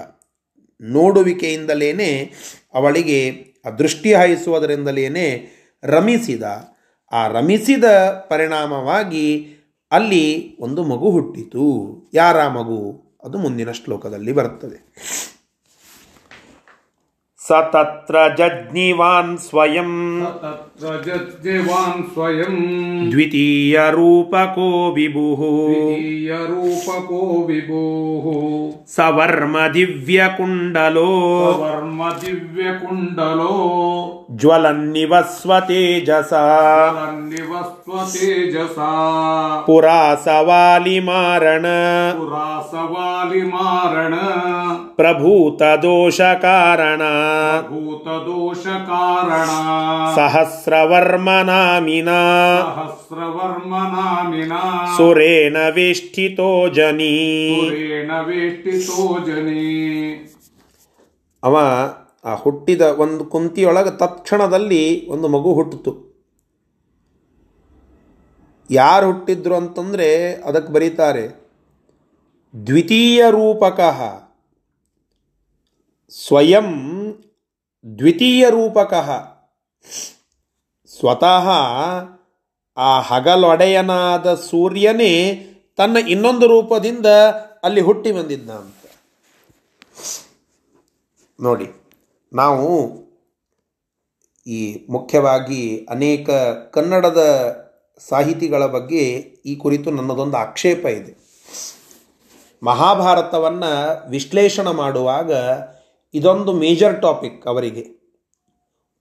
[0.80, 2.32] ನೋಡುವಿಕೆಯಿಂದಲೇ
[2.74, 6.42] ಅವಳಿಗೆ ದೃಷ್ಟಿ ಹಾಯಿಸುವುದರಿಂದಲೇ ರಮಿಸಿದ.
[7.12, 7.84] ಆ ರಮಿಸಿದ
[8.28, 9.48] ಪರಿಣಾಮವಾಗಿ
[9.92, 11.64] ಅಲ್ಲಿ ಒಂದು ಮಗು ಹುಟ್ಟಿತು.
[12.14, 13.10] ಯಾರ ಮಗು?
[13.24, 14.78] ಅದು ಮುಂದಿನ ಶ್ಲೋಕದಲ್ಲಿ ಬರುತ್ತದೆ.
[17.50, 19.90] स तत्र जज्ञिवान् स्वयं
[20.42, 22.56] तत्र जज्ञिवान् स्वयं
[23.10, 28.26] द्वितीयरूपको विभुः द्वितीयरूपको विभुः
[28.94, 31.10] स वर्म दिव्यकुण्डलो
[31.62, 33.52] वर्म दिव्यकुण्डलो
[34.32, 36.44] ज्वलन्निवस्व तेजसा।
[37.88, 41.62] तेजसा। पुरा सवालिमारण
[42.18, 44.14] पुरा सवालिमारण
[44.96, 46.98] प्रभूतदोषकारण।
[47.68, 49.46] भूतदोषकारण
[50.14, 60.30] सहस्रवर्मनामिना। सहस्रवर्मनामिना। सुरेण वेष्टितो जनी। सुरेण वेष्टितो जनी।
[61.42, 61.88] ಅವ
[62.24, 66.10] ಆ ಹುಟ್ಟಿದ ಒಂದು ಕುಂತಿಯೊಳಗೆ ತತ್ಕ್ಷಣದಲ್ಲಿ ಒಂದು ಮಗು ಹುಟ್ಟಿತು.
[68.70, 71.28] ಯಾರು ಹುಟ್ಟಿದ್ರು ಅಂತಂದರೆ ಅದಕ್ಕೆ ಬರೀತಾರೆ
[72.66, 73.80] ದ್ವಿತೀಯ ರೂಪಕ
[76.10, 76.68] ಸ್ವಯಂ
[77.98, 78.94] ದ್ವಿತೀಯ ರೂಪಕ.
[80.98, 81.48] ಸ್ವತಃ
[82.76, 87.06] ಆ ಹಗಲೊಡೆಯನಾದ ಸೂರ್ಯನೇ ತನ್ನ ಇನ್ನೊಂದು ರೂಪದಿಂದ
[87.62, 88.84] ಅಲ್ಲಿ ಹುಟ್ಟಿ ಬಂದಿದ್ದ ಅಂತ.
[91.40, 91.89] ನೋಡಿ.
[92.32, 92.68] ನಾವು
[94.46, 96.30] ಈ ಮುಖ್ಯವಾಗಿ ಅನೇಕ
[96.72, 97.22] ಕನ್ನಡದ
[98.08, 99.02] ಸಾಹಿತಿಗಳ ಬಗ್ಗೆ
[99.46, 101.16] ಈ ಕುರಿತು ನನ್ನದೊಂದು ಆಕ್ಷೇಪ ಇದೆ.
[102.62, 105.32] ಮಹಾಭಾರತವನ್ನು ವಿಶ್ಲೇಷಣೆ ಮಾಡುವಾಗ
[106.14, 107.86] ಇದೊಂದು ಮೇಜರ್ ಟಾಪಿಕ್ ಅವರಿಗೆ.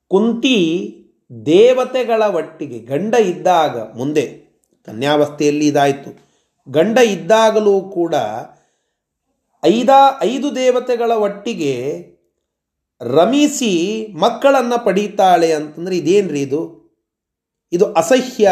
[0.07, 0.57] ಕುಂತಿ
[1.45, 4.25] ದೇವತೆಗಳ ಒಟ್ಟಿಗೆ ಗಂಡ ಇದ್ದಾಗ ಮುಂದೆ,
[4.85, 6.29] ಕನ್ಯಾವಸ್ಥೆಯಲ್ಲಿ ಇದಾಯಿತು.
[6.71, 8.15] ಗಂಡ ಇದ್ದಾಗಲೂ ಕೂಡ
[9.65, 9.89] ಐದ,
[10.23, 11.73] ಐದು ದೇವತೆಗಳ ಒಟ್ಟಿಗೆ
[13.01, 16.79] ರಮಿಸಿ ಮಕ್ಕಳನ್ನು ಪಡೀತಾಳೆ ಅಂತಂದರೆ ಇದೇನ್ರಿ ಇದು?
[17.71, 18.51] ಇದು ಅಸಹ್ಯ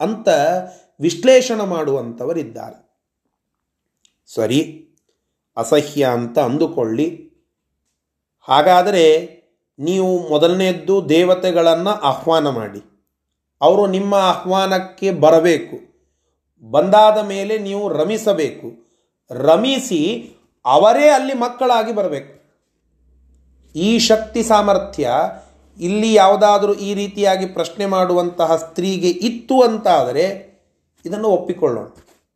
[0.00, 0.28] ಅಂತ
[1.00, 2.90] ವಿಶ್ಲೇಷಣೆ ಮಾಡುವಂಥವರಿದ್ದಾರೆ.
[4.26, 4.88] ಸರಿ,
[5.56, 7.30] ಅಸಹ್ಯ ಅಂತ ಅಂದುಕೊಳ್ಳಿ.
[8.40, 9.40] ಹಾಗಾದರೆ
[9.78, 12.82] ನೀವು ಮೊದಲನೆಯದ್ದು ದೇವತೆಗಳನ್ನು ಆಹ್ವಾನ ಮಾಡಿ.
[13.60, 15.90] ಅವರು ನಿಮ್ಮ ಆಹ್ವಾನಕ್ಕೆ ಬರಬೇಕು.
[16.70, 18.90] ಬಂದಾದ ಮೇಲೆ ನೀವು ರಮಿಸಬೇಕು.
[19.30, 20.30] ರಮಿಸಿ
[20.64, 22.39] ಅವರೇ ಅಲ್ಲಿ ಮಕ್ಕಳಾಗಿ ಬರಬೇಕು.
[23.74, 25.10] ಈ ಶಕ್ತಿ ಸಾಮರ್ಥ್ಯ
[25.78, 30.50] ಇಲ್ಲಿ ಯಾವುದಾದರೂ ಈ ರೀತಿಯಾಗಿ ಪ್ರಶ್ನೆ ಮಾಡುವಂತಹ ಸ್ತ್ರೀಗೆ ಇತ್ತು ಅಂತಾದರೆ
[31.06, 31.86] ಇದನ್ನು ಒಪ್ಪಿಕೊಳ್ಳೋಣ.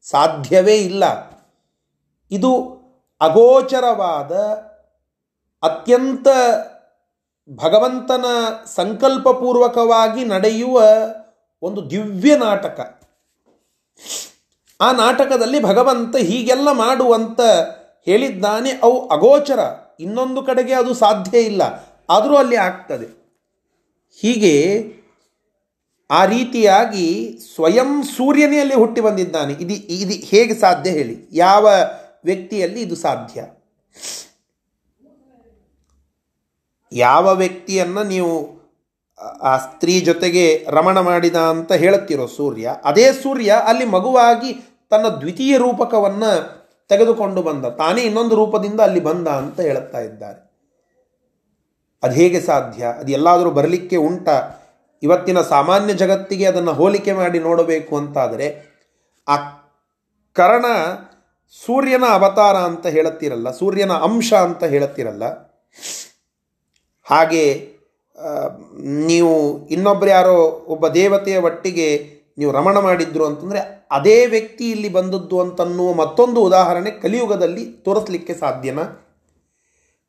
[0.02, 1.04] ಸಾಧ್ಯವೇ ಇಲ್ಲ.
[2.30, 2.74] ಇದು
[3.20, 4.32] ಅಗೋಚರವಾದ
[5.62, 6.28] ಅತ್ಯಂತ
[7.64, 8.24] ಭಗವಂತನ
[8.74, 10.82] ಸಂಕಲ್ಪಪೂರ್ವಕವಾಗಿ ನಡೆಯುವ
[11.62, 13.00] ಒಂದು ದಿವ್ಯ ನಾಟಕ.
[14.80, 17.40] ಆ ನಾಟಕದಲ್ಲಿ ಭಗವಂತ ಹೀಗೆಲ್ಲ ಮಾಡುವಂತ
[18.04, 19.83] ಹೇಳಿದ್ದಾನೆ, ಅವು ಅಗೋಚರ.
[20.00, 21.62] ಇನ್ನೊಂದು ಕಡೆಗೆ ಅದು ಸಾಧ್ಯ ಇಲ್ಲ.
[22.10, 23.24] ಆದರೂ ಅಲ್ಲಿ ಆಗ್ತದೆ.
[24.20, 24.84] ಹೀಗೆ
[26.10, 29.52] ಆ ರೀತಿಯಾಗಿ ಸ್ವಯಂ ಸೂರ್ಯನೇ ಅಲ್ಲಿ ಹುಟ್ಟಿ ಬಂದಿದ್ದಾನೆ.
[29.52, 31.28] ಇದು ಇದು ಹೇಗೆ ಸಾಧ್ಯ ಹೇಳಿ?
[31.32, 31.68] ಯಾವ
[32.24, 33.44] ವ್ಯಕ್ತಿಯಲ್ಲಿ ಇದು ಸಾಧ್ಯ?
[36.92, 38.64] ಯಾವ ವ್ಯಕ್ತಿಯನ್ನು ನೀವು
[39.42, 44.52] ಆ ಸ್ತ್ರೀ ಜೊತೆಗೆ ರಮಣ ಮಾಡಿದ ಅಂತ ಹೇಳುತ್ತಿರೋ ಸೂರ್ಯ, ಅದೇ ಸೂರ್ಯ ಅಲ್ಲಿ ಮಗುವಾಗಿ
[44.90, 47.64] ತನ್ನ ದ್ವಿತೀಯ ರೂಪಕವನ್ನು ತೆಗೆದುಕೊಂಡು ಬಂದ.
[47.64, 50.40] ತಾನೇ ಇನ್ನೊಂದು ರೂಪದಿಂದ ಅಲ್ಲಿ ಬಂದ ಅಂತ ಹೇಳುತ್ತಾ ಇದ್ದಾರೆ.
[52.02, 52.84] ಅದು ಹೇಗೆ ಸಾಧ್ಯ?
[53.00, 54.28] ಅದು ಎಲ್ಲಾದರೂ ಬರಲಿಕ್ಕೆ ಉಂಟ?
[55.02, 58.46] ಇವತ್ತಿನ ಸಾಮಾನ್ಯ ಜಗತ್ತಿಗೆ ಅದನ್ನು ಹೋಲಿಕೆ ಮಾಡಿ ನೋಡಬೇಕು ಅಂತಾದರೆ,
[59.28, 59.36] ಆ
[60.36, 60.66] ಕರಣ
[61.66, 65.24] ಸೂರ್ಯನ ಅವತಾರ ಅಂತ ಹೇಳುತ್ತಿರಲ್ಲ, ಸೂರ್ಯನ ಅಂಶ ಅಂತ ಹೇಳುತ್ತಿರಲ್ಲ,
[67.06, 67.44] ಹಾಗೆ
[69.06, 69.32] ನೀವು
[69.66, 71.88] ಇನ್ನೊಬ್ಬರು ಯಾರೋ ಒಬ್ಬ ದೇವತೆಯ ಒಟ್ಟಿಗೆ
[72.38, 73.60] ನೀವು ರಮಣ ಮಾಡಿದ್ರು ಅಂತಂದರೆ
[73.94, 78.82] ಅದೇ ವ್ಯಕ್ತಿ ಇಲ್ಲಿ ಬಂದದ್ದು ಅಂತನ್ನುವ ಮತ್ತೊಂದು ಉದಾಹರಣೆ ಕಲಿಯುಗದಲ್ಲಿ ತೋರಿಸ್ಲಿಕ್ಕೆ ಸಾಧ್ಯನಾ?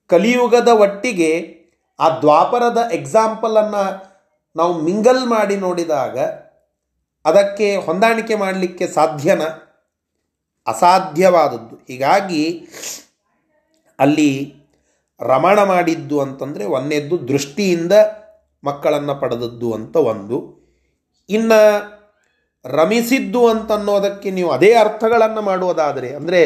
[0.07, 1.55] ಕಲಿಯುಗದ ಒಟ್ಟಿಗೆ
[1.99, 4.15] ಆ ದ್ವಾಪರದ ಎಕ್ಸಾಂಪಲನ್ನು
[4.55, 6.19] ನಾವು ಮಿಂಗಲ್ ಮಾಡಿ ನೋಡಿದಾಗ
[7.25, 9.41] ಅದಕ್ಕೆ ಹೊಂದಾಣಿಕೆ ಮಾಡಲಿಕ್ಕೆ ಸಾಧ್ಯನ?
[10.67, 11.75] ಅಸಾಧ್ಯವಾದದ್ದು.
[11.87, 12.67] ಹೀಗಾಗಿ
[13.99, 14.55] ಅಲ್ಲಿ
[15.21, 17.91] ರಮಣ ಮಾಡಿದ್ದು ಅಂತಂದರೆ ಒಂದೇದ್ದು ದೃಷ್ಟಿಯಿಂದ
[18.63, 20.65] ಮಕ್ಕಳನ್ನು ಪಡೆದದ್ದು ಅಂತ ಒಂದು.
[21.29, 21.94] ಇನ್ನು
[22.65, 26.41] ರಮಿಸಿದ್ದು ಅಂತನ್ನೋದಕ್ಕೆ ನೀವು ಅದೇ ಅರ್ಥಗಳನ್ನು ಮಾಡುವುದಾದರೆ, ಅಂದರೆ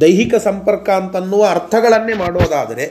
[0.00, 2.86] ದೈಹಿಕ ಸಂಪರ್ಕ ಅಂತನ್ನುವ ಅರ್ಥಗಳನ್ನೇ ಮಾಡುವುದಾದರೆ,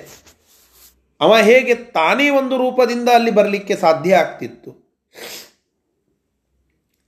[1.21, 4.71] ಅವ ಹೇಗೆ ತಾನೇ ಒಂದು ರೂಪದಿಂದ ಅಲ್ಲಿ ಬರಲಿಕ್ಕೆ ಸಾಧ್ಯ ಆಗ್ತಿತ್ತು?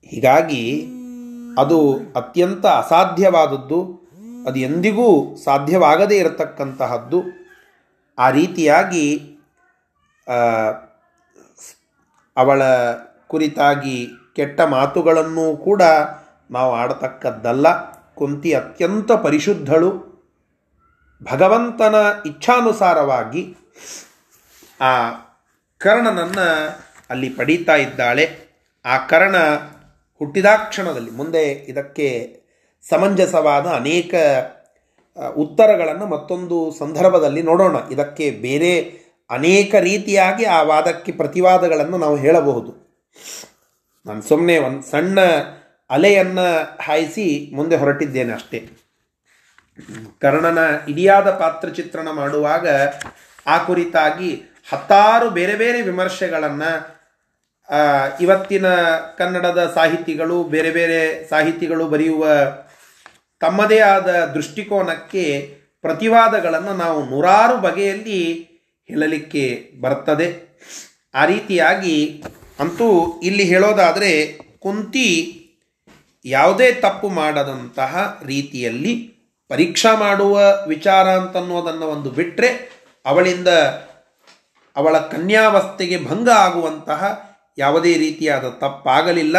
[0.08, 0.64] ಹೀಗಾಗಿ
[1.58, 1.80] ಅದು
[2.16, 3.80] ಅತ್ಯಂತ ಅಸಾಧ್ಯವಾದದ್ದು,
[4.48, 7.22] ಅದು ಎಂದಿಗೂ ಸಾಧ್ಯವಾಗದೇ ಇರತಕ್ಕಂತಹದ್ದು.
[8.20, 9.06] ಆ ರೀತಿಯಾಗಿ
[12.38, 12.62] ಅವಳ
[13.28, 15.82] ಕುರಿತಾಗಿ ಕೆಟ್ಟ ಮಾತುಗಳನ್ನು ಕೂಡ
[16.52, 17.68] ನಾವು ಆಡತಕ್ಕದ್ದಲ್ಲ.
[18.14, 20.16] ಕುಂತಿ ಅತ್ಯಂತ ಪರಿಶುದ್ಧಳು.
[21.32, 21.96] ಭಗವಂತನ
[22.26, 23.58] ಇಚ್ಛಾನುಸಾರವಾಗಿ
[24.82, 25.10] ಆ
[25.78, 26.70] ಕರ್ಣನನ್ನು
[27.10, 28.38] ಅಲ್ಲಿ ಪಡೀತಾ ಇದ್ದಾಳೆ.
[28.86, 29.36] ಆ ಕರ್ಣ
[30.20, 32.40] ಹುಟ್ಟಿದಾಕ್ಷಣದಲ್ಲಿ ಮುಂದೆ ಇದಕ್ಕೆ
[32.90, 34.14] ಸಮಂಜಸವಾದ ಅನೇಕ
[35.38, 37.76] ಉತ್ತರಗಳನ್ನು ಮತ್ತೊಂದು ಸಂದರ್ಭದಲ್ಲಿ ನೋಡೋಣ.
[37.92, 38.82] ಇದಕ್ಕೆ ಬೇರೆ
[39.30, 42.86] ಅನೇಕ ರೀತಿಯಾಗಿ ಆ ವಾದಕ್ಕೆ ಪ್ರತಿವಾದಗಳನ್ನು ನಾವು ಹೇಳಬಹುದು.
[44.06, 45.20] ನಾನು ಸುಮ್ಮನೆ ಒಂದು ಸಣ್ಣ
[45.90, 46.48] ಅಲೆಯನ್ನು
[46.82, 48.60] ಹಾಯಿಸಿ ಮುಂದೆ ಹೊರಟಿದ್ದೇನೆ ಅಷ್ಟೇ.
[50.22, 52.68] ಕರ್ಣನ ಇಡಿಯಾದ ಪಾತ್ರ ಚಿತ್ರಣ ಮಾಡುವಾಗ
[53.48, 54.30] ಆ ಕುರಿತಾಗಿ
[54.72, 56.72] ಹತ್ತಾರು ಬೇರೆ ಬೇರೆ ವಿಮರ್ಶೆಗಳನ್ನು
[58.22, 58.68] ಇವತ್ತಿನ
[59.18, 62.26] ಕನ್ನಡದ ಸಾಹಿತಿಗಳು, ಬೇರೆ ಬೇರೆ ಸಾಹಿತಿಗಳು ಬರೆಯುವ
[63.42, 65.26] ತಮ್ಮದೇ ಆದ ದೃಷ್ಟಿಕೋನಕ್ಕೆ
[65.82, 68.22] ಪ್ರತಿವಾದಗಳನ್ನು ನಾವು ನೂರಾರು ಬಗೆಯಲ್ಲಿ
[68.90, 69.46] ಹೇಳಲಿಕ್ಕೆ
[69.82, 70.28] ಬರ್ತದೆ.
[71.16, 71.98] ಆ ರೀತಿಯಾಗಿ
[72.60, 75.42] ಅಂತೂ ಇಲ್ಲಿ ಹೇಳೋದಾದರೆ ಕುಂತಿ
[76.26, 79.16] ಯಾವುದೇ ತಪ್ಪು ಮಾಡದಂತಹ ರೀತಿಯಲ್ಲಿ
[79.48, 83.48] ಪರೀಕ್ಷಾ ಮಾಡುವ ವಿಚಾರ ಅಂತನ್ನೋದನ್ನು ಒಂದು ಬಿಟ್ಟರೆ ಅವಳಿಂದ
[84.76, 89.38] ಅವಳ ಕನ್ಯಾವಸ್ಥೆಗೆ ಭಂಗ ಆಗುವಂತಹ ಯಾವುದೇ ರೀತಿಯಾದ ತಪ್ಪಾಗಲಿಲ್ಲ.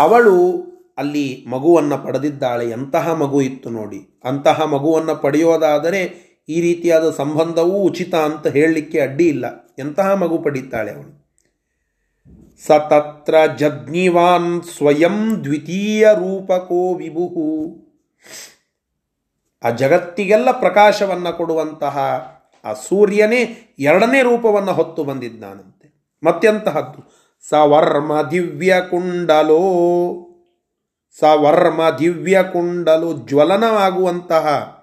[0.00, 0.62] ಅವಳು
[0.98, 2.70] ಅಲ್ಲಿ ಮಗುವನ್ನು ಪಡೆದಿದ್ದಾಳೆ.
[2.70, 4.20] ಎಂತಹ ಮಗು ಇತ್ತು ನೋಡಿ.
[4.24, 9.74] ಅಂತಹ ಮಗುವನ್ನು ಪಡೆಯೋದಾದರೆ ಈ ರೀತಿಯಾದ ಸಂಬಂಧವೂ ಉಚಿತ ಅಂತ ಹೇಳಲಿಕ್ಕೆ ಅಡ್ಡಿ ಇಲ್ಲ.
[9.78, 11.22] ಎಂತಹ ಮಗು ಪಡೀತಾಳೆ ಅವಳು?
[12.66, 17.76] ಸತತ್ರ ಜಗ್ನಿವಾನ್ ಸ್ವಯಂ ದ್ವಿತೀಯ ರೂಪಕೋ ವಿಭುಹು.
[19.64, 21.98] ಆ ಜಗತ್ತಿಗೆಲ್ಲ ಪ್ರಕಾಶವನ್ನು ಕೊಡುವಂತಹ
[22.64, 26.04] ಆ ಸೂರ್ಯನೇ ಎರಡನೇ ರೂಪವನ್ನು ಹೊತ್ತು ಬಂದಿದ್ದಾನಂತೆ.
[26.24, 27.22] ಮತ್ತೆಂತಹದ್ದು?
[27.48, 29.58] ಸವರ್ಮ ದಿವ್ಯ ಕುಂಡಲೋ.
[31.20, 34.78] ಸವರ್ಮ ದಿವ್ಯ ಕುಂಡಲು ಜ್ವಲನವಾಗುವಂತಹ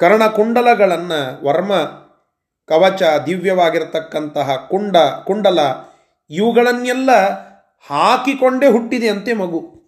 [0.00, 1.72] ಕರ್ಣಕುಂಡಲಗಳನ್ನು ವರ್ಮ
[2.68, 5.58] ಕವಚ ದಿವ್ಯವಾಗಿರತಕ್ಕಂತಹ ಕುಂಡ, ಕುಂಡಲ,
[6.30, 7.10] ಇವುಗಳನ್ನೆಲ್ಲ
[7.86, 9.80] ಹಾಕಿಕೊಂಡೇ ಹುಟ್ಟಿದೆ ಅಂತೆ ಮಗು.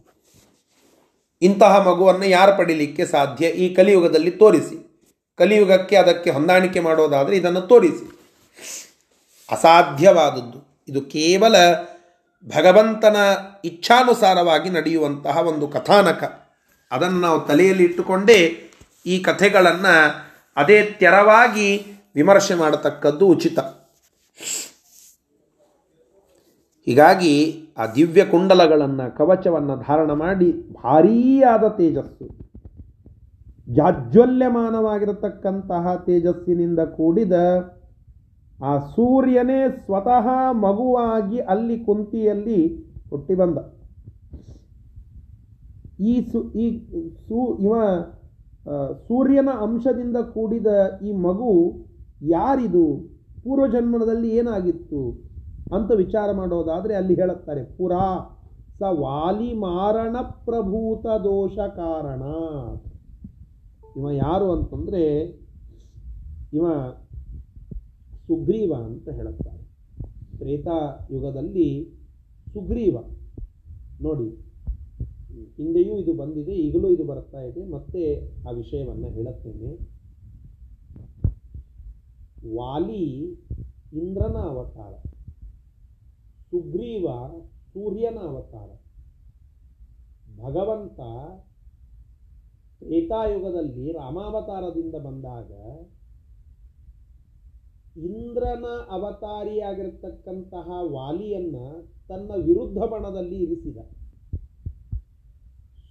[1.43, 3.47] ಇಂತಹ ಮಗುವನ್ನು ಯಾರು ಪಡಿಲಿಕ್ಕೆ ಸಾಧ್ಯ?
[3.47, 5.05] ಈ ಕಲಿಯುಗದಲ್ಲಿ ತೋರಿಸಿ.
[5.39, 8.19] ಕಲಿಯುಗಕ್ಕೆ ಅದಕ್ಕೆ ಹೊಂದಾಣಿಕೆ ಮಾಡೋದಾದರೆ ಇದನ್ನು ತೋರಿಸಿ.
[9.51, 10.85] ಅಸಾಧ್ಯವಾದದ್ದು.
[10.89, 11.57] ಇದು ಕೇವಲ
[12.47, 13.17] ಭಗವಂತನ
[13.65, 16.43] ಇಚ್ಛಾನುಸಾರವಾಗಿ ನಡೆಯುವಂತಹ ಒಂದು ಕಥಾನಕ.
[16.91, 18.69] ಅದನ್ನು ನಾವು ತಲೆಯಲ್ಲಿ ಇಟ್ಟುಕೊಂಡೇ
[19.07, 19.95] ಈ ಕಥೆಗಳನ್ನು
[20.57, 21.69] ಅದೇ ತೆರವಾಗಿ
[22.15, 23.59] ವಿಮರ್ಶೆ ಮಾಡತಕ್ಕದ್ದು ಉಚಿತ.
[26.87, 27.35] ಹೀಗಾಗಿ
[27.79, 30.49] ಆ ದಿವ್ಯ ಕುಂಡಲಗಳನ್ನು, ಕವಚವನ್ನು ಧಾರಣ ಮಾಡಿ
[30.83, 32.27] ಭಾರೀಯಾದ ತೇಜಸ್ಸು,
[33.69, 37.35] ಜಾಜ್ವಲ್ಯಮಾನವಾಗಿರತಕ್ಕಂತಹ ತೇಜಸ್ಸಿನಿಂದ ಕೂಡಿದ
[38.59, 40.27] ಆ ಸೂರ್ಯನೇ ಸ್ವತಃ
[40.65, 42.61] ಮಗುವಾಗಿ ಅಲ್ಲಿ ಕುಂತಿಯಲ್ಲಿ
[43.11, 43.59] ಹುಟ್ಟಿ ಬಂದ
[46.13, 46.65] ಈ ಸು, ಈ
[47.27, 47.75] ಸೂ, ಇವ
[49.07, 50.67] ಸೂರ್ಯನ ಅಂಶದಿಂದ ಕೂಡಿದ
[51.07, 51.53] ಈ ಮಗು
[52.23, 52.87] ಯಾರಿದು?
[53.45, 55.01] ಪೂರ್ವಜನ್ಮದಲ್ಲಿ ಏನಾಗಿತ್ತು
[55.71, 58.07] ಅಂತ ವಿಚಾರ ಮಾಡೋದಾದರೆ ಅಲ್ಲಿ ಹೇಳುತ್ತಾರೆ, ಪುರಾ
[58.79, 62.23] ಸ ವಾಲಿ ಮಾರಣ ಪ್ರಭೂತ ದೋಷ ಕಾರಣ.
[63.97, 65.03] ಇವ ಯಾರು ಅಂತಂದರೆ
[66.53, 66.67] ಇವ
[68.29, 69.63] ಸುಗ್ರೀವ ಅಂತ ಹೇಳುತ್ತಾರೆ.
[70.39, 70.79] ತ್ರೇತಾ
[71.11, 71.69] ಯುಗದಲ್ಲಿ
[72.55, 72.97] ಸುಗ್ರೀವ,
[74.01, 74.29] ನೋಡಿ
[75.57, 77.63] ಹಿಂದೆಯೂ ಇದು ಬಂದಿದೆ, ಈಗಲೂ ಇದು ಬರ್ತಾ ಇದೆ.
[77.71, 78.03] ಮತ್ತೆ
[78.49, 79.71] ಆ ವಿಷಯವನ್ನು ಹೇಳುತ್ತೇನೆ.
[82.57, 83.05] ವಾಲಿ
[83.93, 84.93] ಇಂದ್ರನ ಅವತಾರ,
[86.51, 87.07] ಸುಗ್ರೀವ
[87.73, 88.71] ಸೂರ್ಯನ ಅವತಾರ,
[90.39, 91.01] ಭಗವಂತ
[92.83, 95.51] ತ್ರೇತಾಯುಗದಲ್ಲಿ ರಾಮಾವತಾರದಿಂದ ಬಂದಾಗ
[98.07, 101.57] ಇಂದ್ರನ ಅವತಾರಿಯಾಗಿರ್ತಕ್ಕಂತಹ ವಾಲಿಯನ್ನ
[102.09, 103.79] ತನ್ನ ವಿರುದ್ಧ ಬಣದಲ್ಲಿ ಇರಿಸಿದ.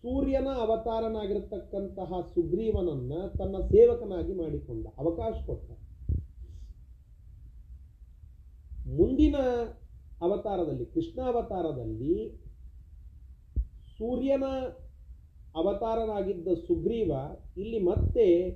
[0.02, 5.72] ಸೂರ್ಯನ ಅವತಾರನಾಗಿರ್ತಕ್ಕಂತಹ ಸುಗ್ರೀವನನ್ನ ತನ್ನ ಸೇವಕನಾಗಿ ಮಾಡಿಕೊಂಡ ಅವಕಾಶ ಕೊಟ್ಟ.
[8.88, 9.36] ಮುಂದಿನ
[10.22, 12.44] ಅವತಾರದಲ್ಲಿ, ಕೃಷ್ಣ ಅವತಾರದಲ್ಲಿ
[13.98, 14.44] ಸೂರ್ಯನ
[15.56, 17.12] ಅವತಾರನಾಗಿದ್ದ ಸುಗ್ರೀವ
[17.58, 18.52] ಇಲ್ಲಿ ಮತ್ತೆ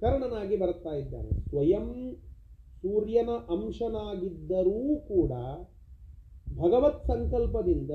[0.00, 1.48] ಕರ್ಣನಾಗಿ ಬರ್ತಾ ಇದ್ದಾನೆ.
[1.48, 2.16] ಸ್ವಯಂ
[2.82, 5.32] ಸೂರ್ಯನ ಅಂಶನಾಗಿದ್ದರೂ ಕೂಡ
[6.58, 7.90] ಭಗವತ್ ಸಂಕಲ್ಪದಿಂದ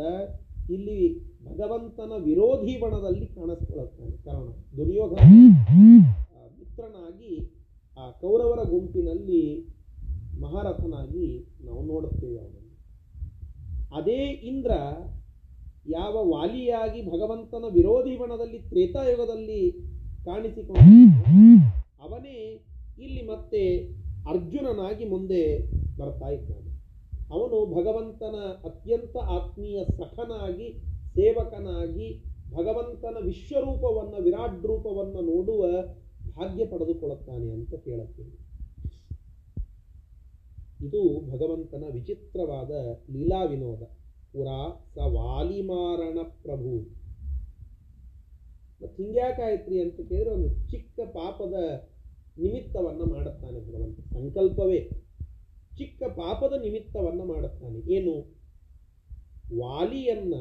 [0.69, 4.23] ಇಲ್ಲಿ ಭಗವಂತನ ವಿರೋಧಿ ಬಣದಲ್ಲಿ ಕಾಣಿಸ್ಕೊಳ್ಳುತ್ತಾನೆ.
[4.23, 5.17] ಕಾರಣ, ದುರ್ಯೋಧನ
[6.59, 7.53] ಮಿತ್ರನಾಗಿ
[7.97, 9.67] ಆ ಕೌರವರ ಗುಂಪಿನಲ್ಲಿ
[10.41, 12.63] ಮಹಾರಥನಾಗಿ ನಾವು ನೋಡುತ್ತೇವೆ ಅವನನ್ನು.
[13.95, 14.71] ಅದೇ ಇಂದ್ರ
[15.89, 19.71] ಯಾವ ವಾಲಿಯಾಗಿ ಭಗವಂತನ ವಿರೋಧಿ ಬಣದಲ್ಲಿ ತ್ರೇತಾಯುಗದಲ್ಲಿ
[20.25, 20.77] ಕಾಣಿಸಿಕೊಂಡ
[22.01, 22.65] ಅವನೇ
[22.97, 23.93] ಇಲ್ಲಿ ಮತ್ತೆ
[24.29, 25.61] ಅರ್ಜುನನಾಗಿ ಮುಂದೆ
[25.97, 26.72] ಬರ್ತಾ ಇದ್ದಾನೆ.
[27.33, 30.73] ಅವನು ಭಗವಂತನ ಅತ್ಯಂತ ಆತ್ಮೀಯ ಸಖನಾಗಿ,
[31.13, 35.67] ಸೇವಕನಾಗಿ, ಭಗವಂತನ ವಿಶ್ವರೂಪವನ್ನು ವಿರಾಟ್ ರೂಪವನ್ನು ನೋಡುವ
[36.35, 38.53] ಭಾಗ್ಯ ಪಡೆದುಕೊಳ್ಳುತ್ತಾನೆ ಅಂತ ಕೇಳುತ್ತೇನೆ
[40.85, 42.71] ಇದು ಭಗವಂತನ ವಿಚಿತ್ರವಾದ
[43.11, 43.83] ಲೀಲಾ ವಿನೋದ.
[44.33, 46.79] ಪುರಾ ಸ ವಾಲಿಮಾರಣ ಪ್ರಭು.
[48.81, 51.53] ಮತ್ತು ಹಿಂಗ್ಯಾಕಾಯ್ತ್ರಿ ಅಂತ ಕೇಳಿದ್ರೆ ಒಂದು ಚಿಕ್ಕ ಪಾಪದ
[52.37, 53.99] ನಿಮಿತ್ತವನ್ನು ಮಾಡುತ್ತಾನೆ ಭಗವಂತ.
[53.99, 55.02] ಸಂಕಲ್ಪವೇ.
[55.77, 57.93] ಚಿಕ್ಕ ಪಾಪದ ನಿಮಿತ್ತವನ್ನು ಮಾಡುತ್ತಾನೆ.
[57.93, 58.43] ಏನು?
[59.59, 60.33] ವಾಲಿಯನ್ನ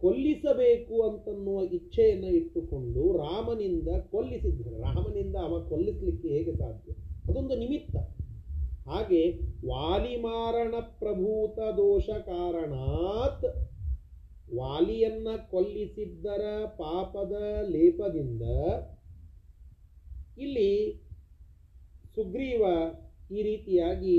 [0.00, 6.92] ಕೊಲ್ಲಿಸಬೇಕು ಅಂತನ್ನುವ ಇಚ್ಛೆಯನ್ನು ಇಟ್ಟುಕೊಂಡು ರಾಮನಿಂದ ಕೊಲ್ಲಿಸಿದ್ದರು, ರಾಮನಿಂದ ಅವ ಕೊಲ್ಲಿಸಲಿಕ್ಕೆ ಹೇಗೆ ಸಾಧ್ಯ?
[7.28, 7.96] ಅದೊಂದು ನಿಮಿತ್ತ.
[8.88, 9.30] ಹಾಗೆ
[9.66, 13.44] ವಾಲಿಮಾರಣ ಪ್ರಭೂತ ದೋಷ ಕಾರಣಾತ್
[14.56, 17.32] ವಾಲಿಯನ್ನ ಕೊಲ್ಲಿಸಿದ್ದರ ಪಾಪದ
[17.68, 18.42] ಲೇಪದಿಂದ
[20.38, 21.02] ಇಲ್ಲಿ
[22.14, 22.64] ಸುಗ್ರೀವ
[23.30, 24.16] ಈ ರೀತಿಯಾಗಿ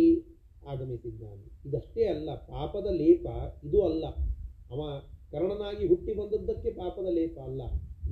[0.67, 1.45] ಆಗಮಿಸಿದ್ದಾನೆ.
[1.69, 3.25] ಇದಷ್ಟೇ ಅಲ್ಲ, ಪಾಪದ ಲೇಪ
[3.63, 4.05] ಇದು ಅಲ್ಲ.
[4.71, 4.81] ಅವ
[5.31, 7.61] ಕರ್ಣನಾಗಿ ಹುಟ್ಟಿ ಬಂದದ್ದಕ್ಕೆ ಪಾಪದ ಲೇಪ ಅಲ್ಲ.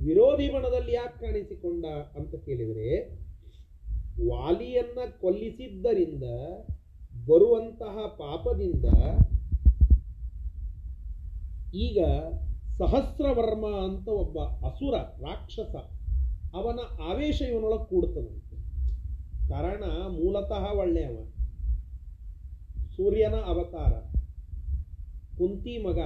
[0.04, 2.90] ವಿರೋಧಿ ಬಣದಲ್ಲಿ ಯಾಕೆ ಕಾಣಿಸಿಕೊಂಡ ಅಂತ ಕೇಳಿದರೆ,
[4.28, 6.24] ವಾಲಿಯನ್ನ ಕೊಲ್ಲಿಸಿದ್ದರಿಂದ,
[7.26, 8.84] ಬರುವಂತಹ ಪಾಪದಿಂದ
[11.74, 11.98] ಈಗ
[12.78, 15.74] ಸಹಸ್ರವರ್ಮ ಅಂತ ಒಬ್ಬ ಅಸುರ, ರಾಕ್ಷಸ,
[16.54, 18.47] ಅವನ ಆವೇಶ ಇವನೊಳಗೆ ಕೂಡ್ತದಂತೆ
[19.48, 21.24] ಕಾರಣ ಮೂಲತಃ ಒಳ್ಳೆಯವ.
[22.96, 23.92] ಸೂರ್ಯನ ಅವತಾರ.
[25.38, 25.98] ಕುಂತಿ ಮಗ.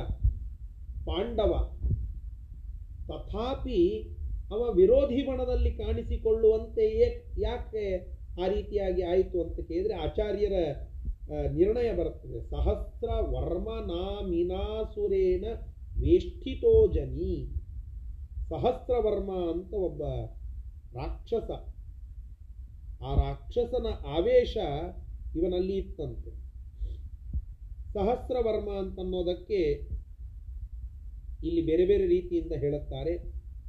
[1.06, 1.78] ಪಾಂಡವ.
[3.08, 4.16] ತಥಾಪಿ
[4.50, 6.98] ಅವ ವಿರೋಧಿ ಬಣದಲ್ಲಿ ಕಾಣಿಸಿಕೊಳ್ಳುವಂತೆ
[7.40, 8.12] ಯಾಕೆ
[8.44, 10.52] ಆ ರೀತಿಯಾಗಿ ಆಯಿತು ಅಂತ ಕೇಳಿದರೆ ಆಚಾರ್ಯರ
[11.52, 12.50] ನಿರ್ಣಯ ಬರುತ್ತದೆ.
[12.50, 15.44] ಸಹಸ್ರ ವರ್ಮ ನಾಮಿನಾಸುರೇನ
[16.00, 17.54] ವೇಷ್ಠಿತೋ ಜನಿ
[18.48, 20.02] ಸಹಸ್ರವರ್ಮ ಅಂತ ಒಬ್ಬ
[20.96, 21.71] ರಾಕ್ಷಸ.
[23.08, 24.54] ಆ ರಾಕ್ಷಸನ ಆವೇಶ
[25.36, 26.30] ಇವನಲ್ಲಿ ಇತ್ತಂತೆ.
[27.92, 29.60] ಸಹಸ್ರವರ್ಮ ಅಂತನ್ನೋದಕ್ಕೆ
[31.46, 33.14] ಇಲ್ಲಿ ಬೇರೆ ಬೇರೆ ರೀತಿಯಿಂದ ಹೇಳುತ್ತಾರೆ.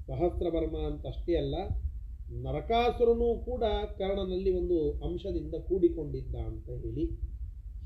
[0.08, 1.56] ಸಹಸ್ರವರ್ಮ ಅಂತ ಅಷ್ಟೇ ಅಲ್ಲ,
[2.44, 3.64] ನರಕಾಸುರನೂ ಕೂಡ
[3.98, 7.06] ಕರ್ಣನಲ್ಲಿ ಒಂದು ಅಂಶದಿಂದ ಕೂಡಿಕೊಂಡಿದ್ದ ಅಂತ ಹೇಳಿ.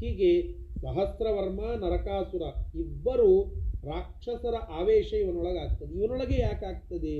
[0.01, 0.31] ಹೀಗೆ
[0.81, 2.43] ಸಹಸ್ರವರ್ಮ, ನರಕಾಸುರ
[2.79, 3.29] ಇಬ್ಬರು
[3.87, 5.91] ರಾಕ್ಷಸರ ಆವೇಶ ಇವನೊಳಗಾಗ್ತದೆ.
[5.99, 7.15] ಇವನೊಳಗೆ ಯಾಕಾಗ್ತದೆ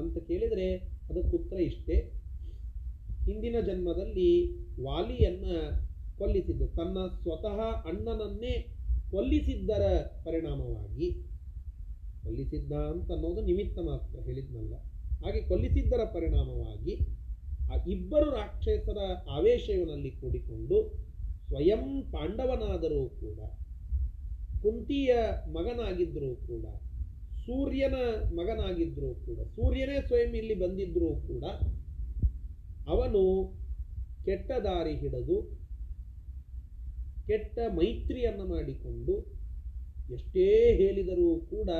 [0.00, 0.68] ಅಂತ ಕೇಳಿದರೆ
[1.10, 1.96] ಅದಕ್ಕೆ ಉತ್ತರ ಇಷ್ಟೇ.
[3.26, 4.30] ಹಿಂದಿನ ಜನ್ಮದಲ್ಲಿ
[4.82, 5.54] ವಾಲಿಯನ್ನು
[6.18, 7.58] ಕೊಲ್ಲಿಸಿದ್ದು, ತನ್ನ ಸ್ವತಃ
[7.90, 8.54] ಅಣ್ಣನನ್ನೇ
[9.10, 9.84] ಕೊಲ್ಲಿಸಿದ್ದರ
[10.24, 11.08] ಪರಿಣಾಮವಾಗಿ,
[12.24, 14.74] ಕೊಲ್ಲಿಸಿದ್ದ ಅಂತ ಅನ್ನೋದು ನಿಮಿತ್ತ ಮಾತ್ರ ಹೇಳಿದ್ನಲ್ಲ.
[15.24, 16.94] ಹಾಗೆ ಕೊಲ್ಲಿಸಿದ್ದರ ಪರಿಣಾಮವಾಗಿ
[17.72, 20.78] ಆ ಇಬ್ಬರು ರಾಕ್ಷಸರ ಆವೇಶವನಲ್ಲಿ ಕೂಡಿಕೊಂಡು
[21.48, 23.38] ಸ್ವಯಂ ಪಾಂಡವನಾದರೂ ಕೂಡ,
[24.62, 25.12] ಕುಂತಿಯ
[25.52, 26.64] ಮಗನಾಗಿದ್ದರೂ ಕೂಡ,
[27.46, 27.96] ಸೂರ್ಯನ
[28.38, 31.44] ಮಗನಾಗಿದ್ದರೂ ಕೂಡ, ಸೂರ್ಯನೇ ಸ್ವಯಂ ಇಲ್ಲಿ ಬಂದಿದ್ದರೂ ಕೂಡ
[32.86, 33.22] ಅವನು
[34.24, 35.36] ಕೆಟ್ಟ ದಾರಿ ಹಿಡಿದು
[37.26, 39.14] ಕೆಟ್ಟ ಮೈತ್ರಿಯನ್ನು ಮಾಡಿಕೊಂಡು
[40.14, 41.70] ಎಷ್ಟೇ ಹೇಳಿದರೂ ಕೂಡ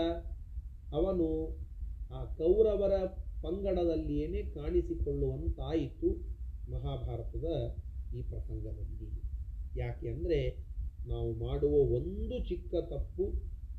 [0.92, 1.26] ಅವನು
[2.10, 2.94] ಆ ಕೌರವರ
[3.42, 6.10] ಪಂಗಡದಲ್ಲಿಯೇ ಕಾಣಿಸಿಕೊಳ್ಳುವಂತಾಯಿತು
[6.70, 7.48] ಮಹಾಭಾರತದ
[8.16, 9.08] ಈ ಪ್ರಸಂಗದಲ್ಲಿ.
[9.76, 10.38] ಯಾಕೆ ಅಂದರೆ
[11.06, 13.24] ನಾವು ಮಾಡುವ ಒಂದು ಚಿಕ್ಕ ತಪ್ಪು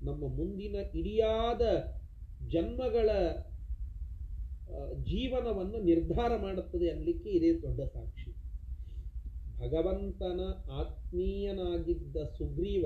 [0.05, 1.61] ನಮ್ಮ ಮುಂದಿನ ಇಡಿಯಾದ
[2.47, 3.09] ಜನ್ಮಗಳ
[5.03, 8.31] ಜೀವನವನ್ನು ನಿರ್ಧಾರ ಮಾಡುತ್ತದೆ ಅನ್ನಲಿಕ್ಕೆ ಇದೇ ದೊಡ್ಡ ಸಾಕ್ಷಿ.
[9.59, 10.39] ಭಗವಂತನ
[10.71, 12.85] ಆತ್ಮೀಯನಾಗಿದ್ದ ಸುಗ್ರೀವ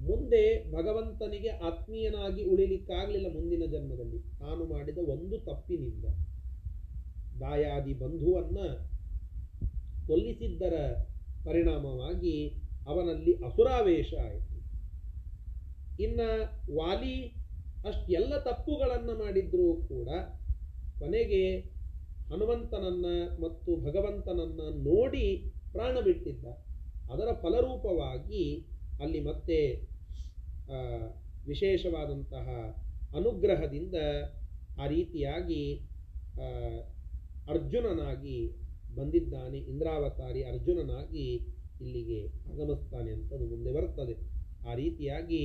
[0.00, 4.18] ಮುಂದೆ ಭಗವಂತನಿಗೆ ಆತ್ಮೀಯನಾಗಿ ಉಳಿಲಿಕ್ಕಾಗಲಿಲ್ಲ ಮುಂದಿನ ಜನ್ಮದಲ್ಲಿ.
[4.38, 6.04] ತಾನು ಮಾಡಿದ ಒಂದು ತಪ್ಪಿನಿಂದ.
[7.40, 8.58] ದಾಯಾದಿ ಬಂಧುವನ್ನ
[10.06, 10.74] ಕೊಲ್ಲಿಸಿದ್ದರ
[11.44, 12.48] ಪರಿಣಾಮವಾಗಿ
[12.86, 14.58] ಅವನಲ್ಲಿ ಅಸುರಾವೇಶ ಆಯಿತು.
[16.02, 16.28] ಇನ್ನು
[16.76, 17.28] ವಾಲಿ
[17.84, 20.08] ಅಷ್ಟೆಲ್ಲ ತಪ್ಪುಗಳನ್ನು ಮಾಡಿದ್ರೂ ಕೂಡ
[21.00, 21.42] ಕೊನೆಗೆ
[22.30, 23.06] ಹನುಮಂತನನ್ನ
[23.44, 25.26] ಮತ್ತು ಭಗವಂತನನ್ನ ನೋಡಿ
[25.74, 26.46] ಪ್ರಾಣ ಬಿಟ್ಟಿದ್ದ.
[27.08, 28.44] ಅದರ ಫಲರೂಪವಾಗಿ
[29.00, 29.58] ಅಲ್ಲಿ ಮತ್ತೆ
[31.46, 32.48] ವಿಶೇಷವಾದಂತಹ
[33.12, 33.96] ಅನುಗ್ರಹದಿಂದ
[34.78, 35.62] ಆ ರೀತಿಯಾಗಿ
[37.46, 38.38] ಅರ್ಜುನನಾಗಿ
[38.96, 41.26] ಬಂದಿದ್ದಾನೆ, ಇಂದ್ರಾವತಾರಿ ಅರ್ಜುನನಾಗಿ
[41.84, 44.14] ಇಲ್ಲಿಗೆ ಆಗಮಿಸ್ತಾನೆ ಅಂತ ಮುಂದೆ ಬರ್ತದೆ.
[44.68, 45.42] ಆ ರೀತಿಯಾಗಿ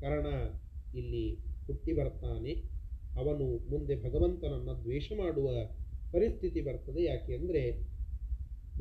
[0.00, 0.28] ಕರ್ಣ
[1.00, 1.24] ಇಲ್ಲಿ
[1.66, 2.52] ಹುಟ್ಟಿ ಬರ್ತಾನೆ.
[3.16, 5.48] ಅವನು ಮುಂದೆ ಭಗವಂತನನ್ನು ದ್ವೇಷ ಮಾಡುವ
[6.12, 7.02] ಪರಿಸ್ಥಿತಿ ಬರ್ತದೆ.
[7.04, 7.62] ಯಾಕೆ ಅಂದರೆ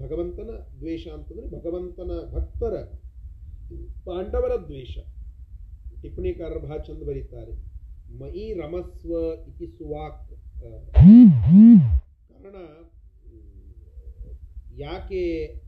[0.01, 2.75] ಭಗವಂತನ ದ್ವೇಷ ಅಂತಂದರೆ ಭಗವಂತನ ಭಕ್ತರ
[4.05, 4.95] ಪಾಂಡವರ ದ್ವೇಷ.
[6.01, 7.53] ಟಿಪ್ಪಣಿಕಾರರು ಬಹಳ ಚಂದ ಬರೀತಾರೆ.
[8.19, 9.11] ಮಯಿ ರಮಸ್ವ
[9.49, 10.31] ಇತಿ ಸುವಾಕ್.
[12.31, 12.55] ಕಾರಣ,
[14.79, 15.21] ಯಾಕೆ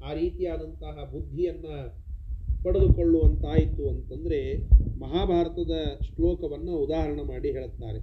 [0.06, 1.76] ಆ ರೀತಿಯಾದಂತಹ ಬುದ್ಧಿಯನ್ನು
[2.64, 4.40] ಪಡೆದುಕೊಳ್ಳುವಂತಾಯಿತು ಅಂತಂದರೆ
[5.00, 5.76] ಮಹಾಭಾರತದ
[6.08, 8.00] ಶ್ಲೋಕವನ್ನು ಉದಾಹರಣೆ ಮಾಡಿ ಹೇಳುತ್ತಾರೆ.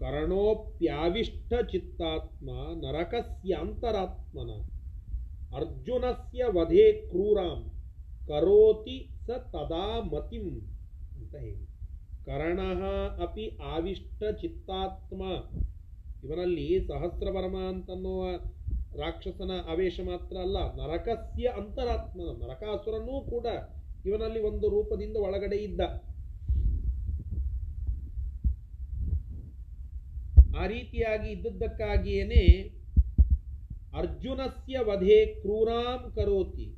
[0.00, 4.50] ಕರ್ಣೋಪ್ಯಾವಿಷ್ಟ ಚಿತ್ತಾತ್ಮ ನರಕಸ್ಯಾಂತರಾತ್ಮನ.
[5.56, 7.60] ಅರ್ಜುನಸ್ಯ ವಧೆ ಕ್ರೂರಾಂ,
[8.26, 10.48] ಕರೋತಿ ಸ ತದಾ ಮತಿಂ
[11.16, 11.66] ಅಂತ ಹೇಳಿ.
[12.24, 12.60] ಕರ್ಣ
[13.24, 15.22] ಅಪಿ ಆವಿಷ್ಟ ಚಿತ್ತಾತ್ಮ
[16.24, 18.24] ಇವನಲ್ಲಿ ಸಹಸ್ರವರ್ಮ ಅಂತನ್ನುವ
[19.00, 23.46] ರಾಕ್ಷಸನ ಆವೇಶ ಮಾತ್ರ ಅಲ್ಲ, ನರಕಸ್ಯ ಅಂತರಾತ್ಮನ, ನರಕಾಸುರನೂ ಕೂಡ
[24.06, 25.80] ಇವನಲ್ಲಿ ಒಂದು ರೂಪದಿಂದ ಒಳಗಡೆ ಇದ್ದ.
[30.58, 32.70] ಆ ರೀತಿಯಾಗಿ ಇದ್ದದ್ದಕ್ಕಾಗಿಯೇ
[33.96, 36.74] ಅರ್ಜುನಸ್ಯ ವಧೆ ಕ್ರೂರಾಂ ಕರೋತಿ.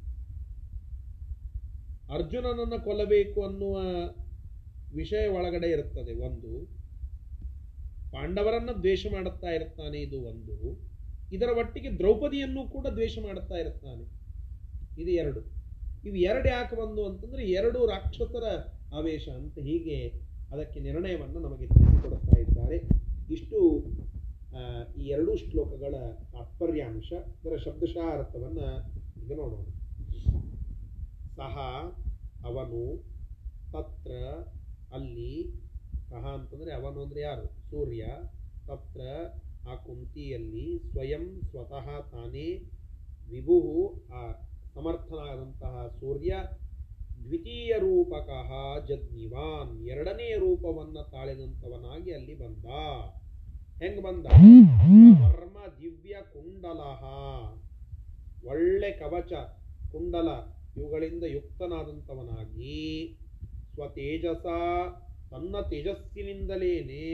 [2.12, 3.76] ಅರ್ಜುನನನ್ನು ಕೊಲ್ಲಬೇಕು ಅನ್ನುವ
[4.96, 6.66] ವಿಷಯ ಒಳಗಡೆ ಇರುತ್ತದೆ ಒಂದು.
[8.12, 10.86] ಪಾಂಡವರನ್ನು ದ್ವೇಷ ಮಾಡುತ್ತಾ ಇರುತ್ತಾನೆ ಇದು ಒಂದು.
[11.32, 14.04] ಇದರ ಒಟ್ಟಿಗೆ ದ್ರೌಪದಿಯನ್ನು ಕೂಡ ದ್ವೇಷ ಮಾಡುತ್ತಾ ಇರುತ್ತಾನೆ.
[15.02, 15.40] ಇದು ಎರಡು.
[16.04, 18.44] ಇವು ಎರಡು ಯಾಕೆ ಬಂದು ಅಂತಂದರೆ ಎರಡು ರಾಕ್ಷಸರ
[18.96, 20.08] ಆವೇಶ ಅಂತ ಹೀಗೆ
[20.52, 23.05] ಅದಕ್ಕೆ ನಿರ್ಣಯವನ್ನು ನಮಗೆ ತಿಳಿಸಿಕೊಡುತ್ತಾ ಇದ್ದಾರೆ.
[23.30, 23.84] ಇಷ್ಟು
[24.96, 25.94] ಈ ಎರಡೂ ಶ್ಲೋಕಗಳ
[26.32, 28.66] ತಾತ್ಪರ್ಯಾಂಶ ಅದರ ಶಬ್ದಶಃ ಅರ್ಥವನ್ನು
[29.24, 29.64] ಈಗ ನೋಡೋಣ.
[31.36, 31.58] ಸಹ,
[32.44, 33.04] ಅವನು
[33.72, 34.12] ತತ್ರ
[34.92, 35.60] ಅಲ್ಲಿ,
[36.08, 37.46] ಸಹ ಅಂತಂದರೆ ಅವನು ಅಂದರೆ ಯಾರು?
[37.70, 38.06] ಸೂರ್ಯ.
[38.66, 39.00] ತತ್ರ
[39.68, 42.72] ಆ ಕುಂತಿಯಲ್ಲಿ ಸ್ವಯಂ ಸ್ವತಃ ತಾನೇ
[43.30, 43.58] ವಿಭು
[44.12, 44.32] ಆ
[44.74, 46.34] ಸಮರ್ಥನಾದಂತಹ ಸೂರ್ಯ.
[47.26, 48.50] ದ್ವಿತೀಯ ರೂಪಕಃ
[48.88, 49.72] ಜಗ್ನಿವಾನ್.
[49.86, 52.66] ಎರಡನೆಯ ರೂಪವನ್ನ ತಾಳಿದಂಥವನಾಗಿ ಅಲ್ಲಿ ಬಂದ.
[53.82, 54.26] ಹೆಂಗ್ ಬಂದ?
[55.22, 57.02] ವರ್ಮ ದಿವ್ಯ ಕುಂಡಲಹ
[58.48, 59.32] ಒಳ್ಳೆ ಕವಚ,
[59.92, 60.28] ಕುಂಡಲ,
[60.76, 62.78] ಇವುಗಳಿಂದ ಯುಕ್ತನಾದಂಥವನಾಗಿ.
[63.74, 64.46] ಸ್ವತೇಜಸ,
[65.30, 67.06] ತನ್ನ ತೇಜಸ್ಸಿನಿಂದಲೇನೆ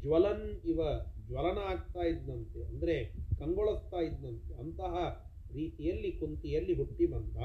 [0.00, 0.80] ಜ್ವಲನ್ ಇವ
[1.26, 2.96] ಜ್ವಲನ ಆಗ್ತಾ ಇದ್ದಂತೆ, ಅಂದರೆ
[3.38, 4.94] ಕಂಗೊಳಿಸ್ತಾ ಇದ್ದಂತೆ ಅಂತಹ
[5.54, 7.36] ರೀತಿಯಲ್ಲಿ ಕುಂತಿಯಲ್ಲಿ ಹುಟ್ಟಿ ಬಂದ.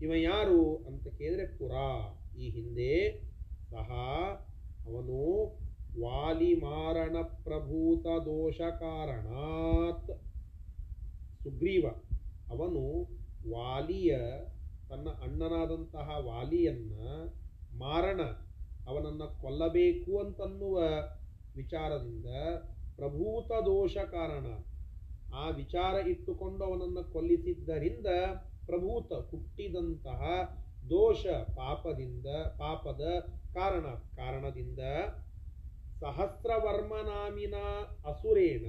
[0.00, 1.72] ಇವ ಯಾರು ಅಂತ ಕೇಳಿದರೆ ಪುರ.
[2.38, 2.94] ಈ ಹಿಂದೆ
[3.70, 3.90] ಸಹ
[4.86, 5.18] ಅವನು
[6.02, 10.10] ವಾಲಿಮಾರಣ ಪ್ರಭೂತ ದೋಷ ಕಾರಣಾತ್
[11.42, 11.86] ಸುಗ್ರೀವ.
[12.50, 12.82] ಅವನು
[13.52, 14.16] ವಾಲಿಯ
[14.88, 17.26] ತನ್ನ ಅಣ್ಣನಾದಂತಹ ವಾಲಿಯನ್ನು
[17.78, 18.20] ಮಾರಣ,
[18.86, 20.76] ಅವನನ್ನು ಕೊಲ್ಲಬೇಕು ಅಂತನ್ನುವ
[21.56, 22.26] ವಿಚಾರದಿಂದ
[22.96, 24.46] ಪ್ರಭೂತ ದೋಷ ಕಾರಣ
[25.34, 28.06] ಆ ವಿಚಾರ ಇಟ್ಟುಕೊಂಡು ಅವನನ್ನು ಕೊಲ್ಲಿಸಿದ್ದರಿಂದ
[28.66, 30.22] ಪ್ರಭೂತ ಹುಟ್ಟಿದಂತಹ
[30.90, 32.26] ದೋಷ ಪಾಪದಿಂದ,
[32.58, 33.02] ಪಾಪದ
[33.54, 33.86] ಕಾರಣ,
[34.16, 34.78] ಕಾರಣದಿಂದ
[36.00, 37.54] ಸಹಸ್ರವರ್ಮನಾಮಿನ
[38.04, 38.66] ಅಸುರೇಣ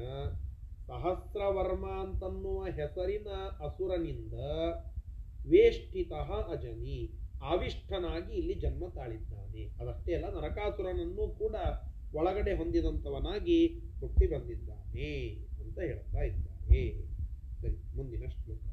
[0.88, 3.28] ಸಹಸ್ರವರ್ಮ ಅಂತನ್ನುವ ಹೆಸರಿನ
[3.66, 4.34] ಅಸುರನಿಂದ
[5.50, 6.14] ವೇಷ್ಟಿತ
[6.52, 7.00] ಅಜನಿ
[7.42, 9.64] ಆವಿಷ್ಟನಾಗಿ ಇಲ್ಲಿ ಜನ್ಮ ತಾಳಿದ್ದಾನೆ.
[9.82, 11.56] ಅದಷ್ಟೇ ಅಲ್ಲ, ನರಕಾಸುರನನ್ನು ಕೂಡ
[12.14, 13.68] ಒಳಗಡೆ ಹೊಂದಿದಂಥವನಾಗಿ
[14.00, 15.12] ಹುಟ್ಟಿ ಬಂದಿದ್ದಾನೆ
[15.64, 16.84] ಅಂತ ಹೇಳ್ತಾ ಇದ್ದಾರೆ.
[17.62, 18.67] ಸರಿ, ಮುಂದಿನ ಶ್ಲೋಕ.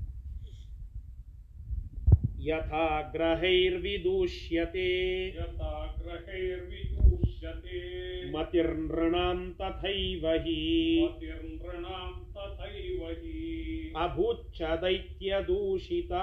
[2.44, 2.84] ಯಥಾ
[3.14, 4.90] ಗ್ರಹೈರ್ವಿದೂಷ್ಯತೆ
[5.38, 5.70] यथा
[6.00, 7.80] ग्रहैर्विदूष्यते
[8.34, 10.56] ಮತಿರ್ನೃಣಾಂ ತಥೈವ ಹಿ
[11.02, 12.02] मतिर्नृणां
[12.36, 13.36] तथैव हि
[14.04, 16.14] ಅಭೂಚ್ಛ ದೈತ್ಯದೂಷಿತ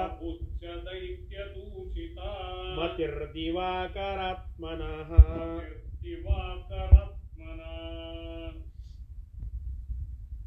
[0.00, 2.30] अबुच्च दैत्यदूषिता
[2.78, 5.10] ಮತಿರ್ದಿವಾಕರಾತ್ಮನಃ
[6.02, 7.72] दिवाकरात्मना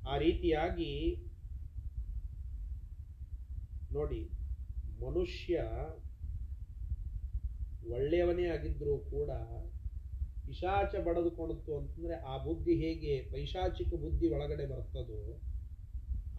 [0.06, 0.92] ಆ ರೀತಿಯಾಗಿ
[3.92, 4.22] ನೋಡಿ
[5.07, 5.55] ಮನುಷ್ಯ
[7.91, 9.31] ಒಳ್ಳೆಯವನೇ ಆಗಿದ್ರೂ ಕೂಡ
[10.47, 15.21] ಪಿಶಾಚ ಬಡದುಕೊಳ್ತು ಅಂತಂದ್ರೆ ಆ ಬುದ್ಧಿ ಹೇಗೆ ಪೈಶಾಚಿಕ ಬುದ್ಧಿ ಒಳಗಡೆ ಬರ್ತದೋ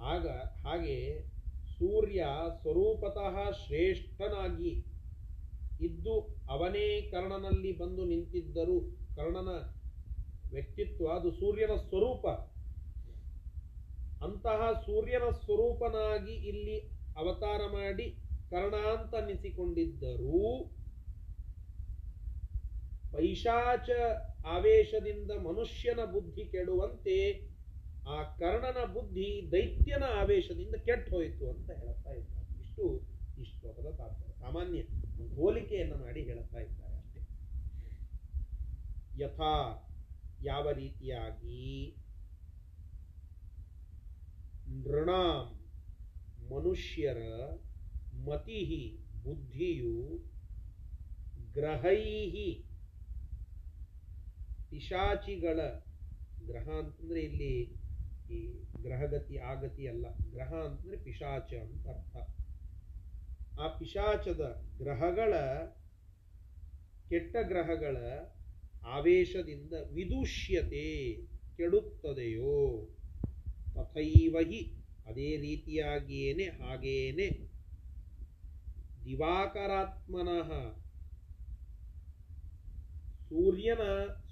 [0.04, 0.26] ಆಗ
[0.64, 0.98] ಹಾಗೆ
[1.76, 2.22] ಸೂರ್ಯ
[2.62, 3.36] ಸ್ವರೂಪತಃ
[3.66, 4.74] ಶ್ರೇಷ್ಠನಾಗಿ
[5.80, 6.14] ಇದ್ದು
[6.50, 8.78] ಅವನೇ ಕರ್ಣನಲ್ಲಿ ಬಂದು ನಿಂತಿದ್ದರು
[9.16, 9.52] ಕರ್ಣನ
[10.52, 12.26] ವ್ಯಕ್ತಿತ್ವ ಅದು ಸೂರ್ಯನ ಸ್ವರೂಪ.
[14.22, 16.78] ಅಂತಹ ಸೂರ್ಯನ ಸ್ವರೂಪನಾಗಿ ಇಲ್ಲಿ
[17.18, 18.06] ಅವತಾರ ಮಾಡಿ
[18.56, 20.72] ಕರ್ಣ ಅಂತ ಅನ್ನಿಸಿಕೊಂಡಿದ್ದರೂ
[23.14, 23.90] ಪೈಶಾಚ
[24.48, 27.18] ಆವೇಶದಿಂದ ಮನುಷ್ಯನ ಬುದ್ಧಿ ಕೆಡುವಂತೆ
[28.10, 32.62] ಆ ಕರ್ಣನ ಬುದ್ಧಿ ದೈತ್ಯನ ಆವೇಶದಿಂದ ಕೆಟ್ಟ ಹೋಯಿತು ಅಂತ ಹೇಳುತ್ತಾ ಇದ್ದಾರೆ.
[32.62, 32.84] ಇಷ್ಟು
[33.40, 34.34] ಈ ಶ್ಲೋಕದ ತಾತ್ಪರ್ಯ.
[34.40, 34.82] ಸಾಮಾನ್ಯ
[35.36, 37.22] ಹೋಲಿಕೆಯನ್ನು ಮಾಡಿ ಹೇಳುತ್ತಾ ಇದ್ದಾರೆ ಅಷ್ಟೇ.
[39.24, 39.54] ಯಥಾ
[40.44, 41.62] ಯಾವ ರೀತಿಯಾಗಿ
[44.84, 45.46] ನೃಣಾಂ
[46.52, 47.20] ಮನುಷ್ಯರ
[48.28, 48.62] ಮತಿ
[49.24, 50.18] ಬುದ್ಧಿಯು
[51.54, 52.02] ಗ್ರಹೈ
[54.70, 55.60] ಪಿಶಾಚಿಗಳ
[56.46, 57.54] ಗ್ರಹ ಅಂತಂದರೆ ಇಲ್ಲಿ
[58.30, 58.40] ಈ
[58.82, 60.06] ಗ್ರಹಗತಿ ಆಗತಿ ಅಲ್ಲ.
[60.32, 62.16] ಗ್ರಹ ಅಂತಂದರೆ ಪಿಶಾಚ ಅಂತ ಅರ್ಥ.
[63.60, 65.34] ಆ ಪಿಶಾಚದ ಗ್ರಹಗಳ
[67.10, 67.98] ಕೆಟ್ಟ ಗ್ರಹಗಳ
[68.88, 71.14] ಆವೇಶದಿಂದ ವಿದುಷ್ಯತೆ
[71.58, 72.58] ಕೆಡುತ್ತದೆಯೋ?
[73.74, 74.62] ತಥೈವ ಹಿ
[75.06, 77.55] ಅದೇ ರೀತಿಯಾಗಿಯೇನೆ, ಹಾಗೇನೆ
[79.06, 80.50] ದಿವಾಕರಾತ್ಮನಃ
[83.30, 83.84] ಸೂರ್ಯನ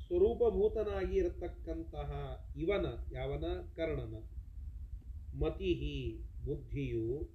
[0.05, 2.09] ಸ್ವರೂಪಭೂತನಾಗಿ ಇರತಕ್ಕಂತಹ
[2.57, 3.45] ಇವನ, ಯಾವನ?
[3.75, 4.15] ಕರ್ಣನ.
[5.39, 5.97] ಮತಿಹಿ
[6.45, 7.29] ಬುದ್ಧಿಯು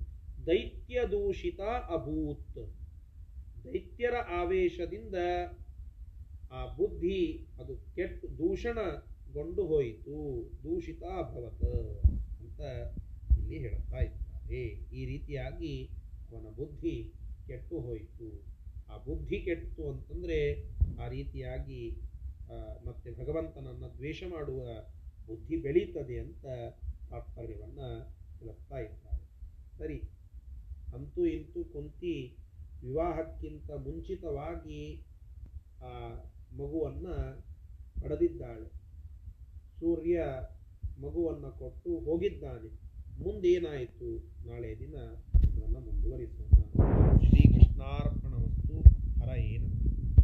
[0.47, 2.75] ದೈತ್ಯ ದೂಷಿತ ಅಭೂತ್.
[3.65, 5.15] ದೈತ್ಯರ ಆವೇಶದಿಂದ
[6.53, 7.21] ಆ ಬುದ್ಧಿ,
[7.61, 10.17] ಅದು ಕೆಟ್ಟ ದೂಷಣಗೊಂಡು ಹೋಯಿತು.
[10.63, 11.65] ದೂಷಿತ ಅಭವತ್
[12.41, 12.61] ಅಂತ
[13.39, 14.63] ಇಲ್ಲಿ ಹೇಳುತ್ತಾ ಇದ್ದಾರೆ.
[14.99, 15.75] ಈ ರೀತಿಯಾಗಿ
[16.31, 18.29] ಅವನ ಬುದ್ಧಿ ಕೆಟ್ಟು ಹೋಯಿತು.
[18.93, 20.39] ಆ ಬುದ್ಧಿ ಕೆಟ್ಟು ಅಂತಂದರೆ
[21.01, 21.83] ಆ ರೀತಿಯಾಗಿ
[22.87, 24.63] ಮತ್ತೆ ಭಗವಂತನನ್ನು ದ್ವೇಷ ಮಾಡುವ
[25.27, 26.45] ಬುದ್ಧಿ ಬೆಳೀತದೆ ಅಂತ
[27.11, 27.89] ತಾತ್ಪರ್ಯವನ್ನು
[28.39, 29.25] ತಿಳಿಸ್ತಾ ಇದ್ದಾರೆ.
[29.79, 29.99] ಸರಿ,
[30.95, 32.15] ಅಂತೂ ಇಂತೂ ಕುಂತಿ
[32.83, 34.81] ವಿವಾಹಕ್ಕಿಂತ ಮುಂಚಿತವಾಗಿ
[35.83, 35.93] ಆ
[36.55, 37.15] ಮಗುವನ್ನು
[38.03, 38.69] ಪಡೆದಿದ್ದಾಳೆ.
[39.81, 40.23] ಸೂರ್ಯ
[41.03, 42.71] ಮಗುವನ್ನು ಕೊಟ್ಟು ಹೋಗಿದ್ದಾನೆ.
[43.23, 44.09] ಮುಂದೇನಾಯಿತು?
[44.49, 46.98] ನಾಳೆ ದಿನ ಅದನ್ನು ಮುಂದುವರಿಸೋಣ.
[47.79, 48.77] സ്നാർപ്പണമസ്തു
[49.19, 49.59] ഹരയേ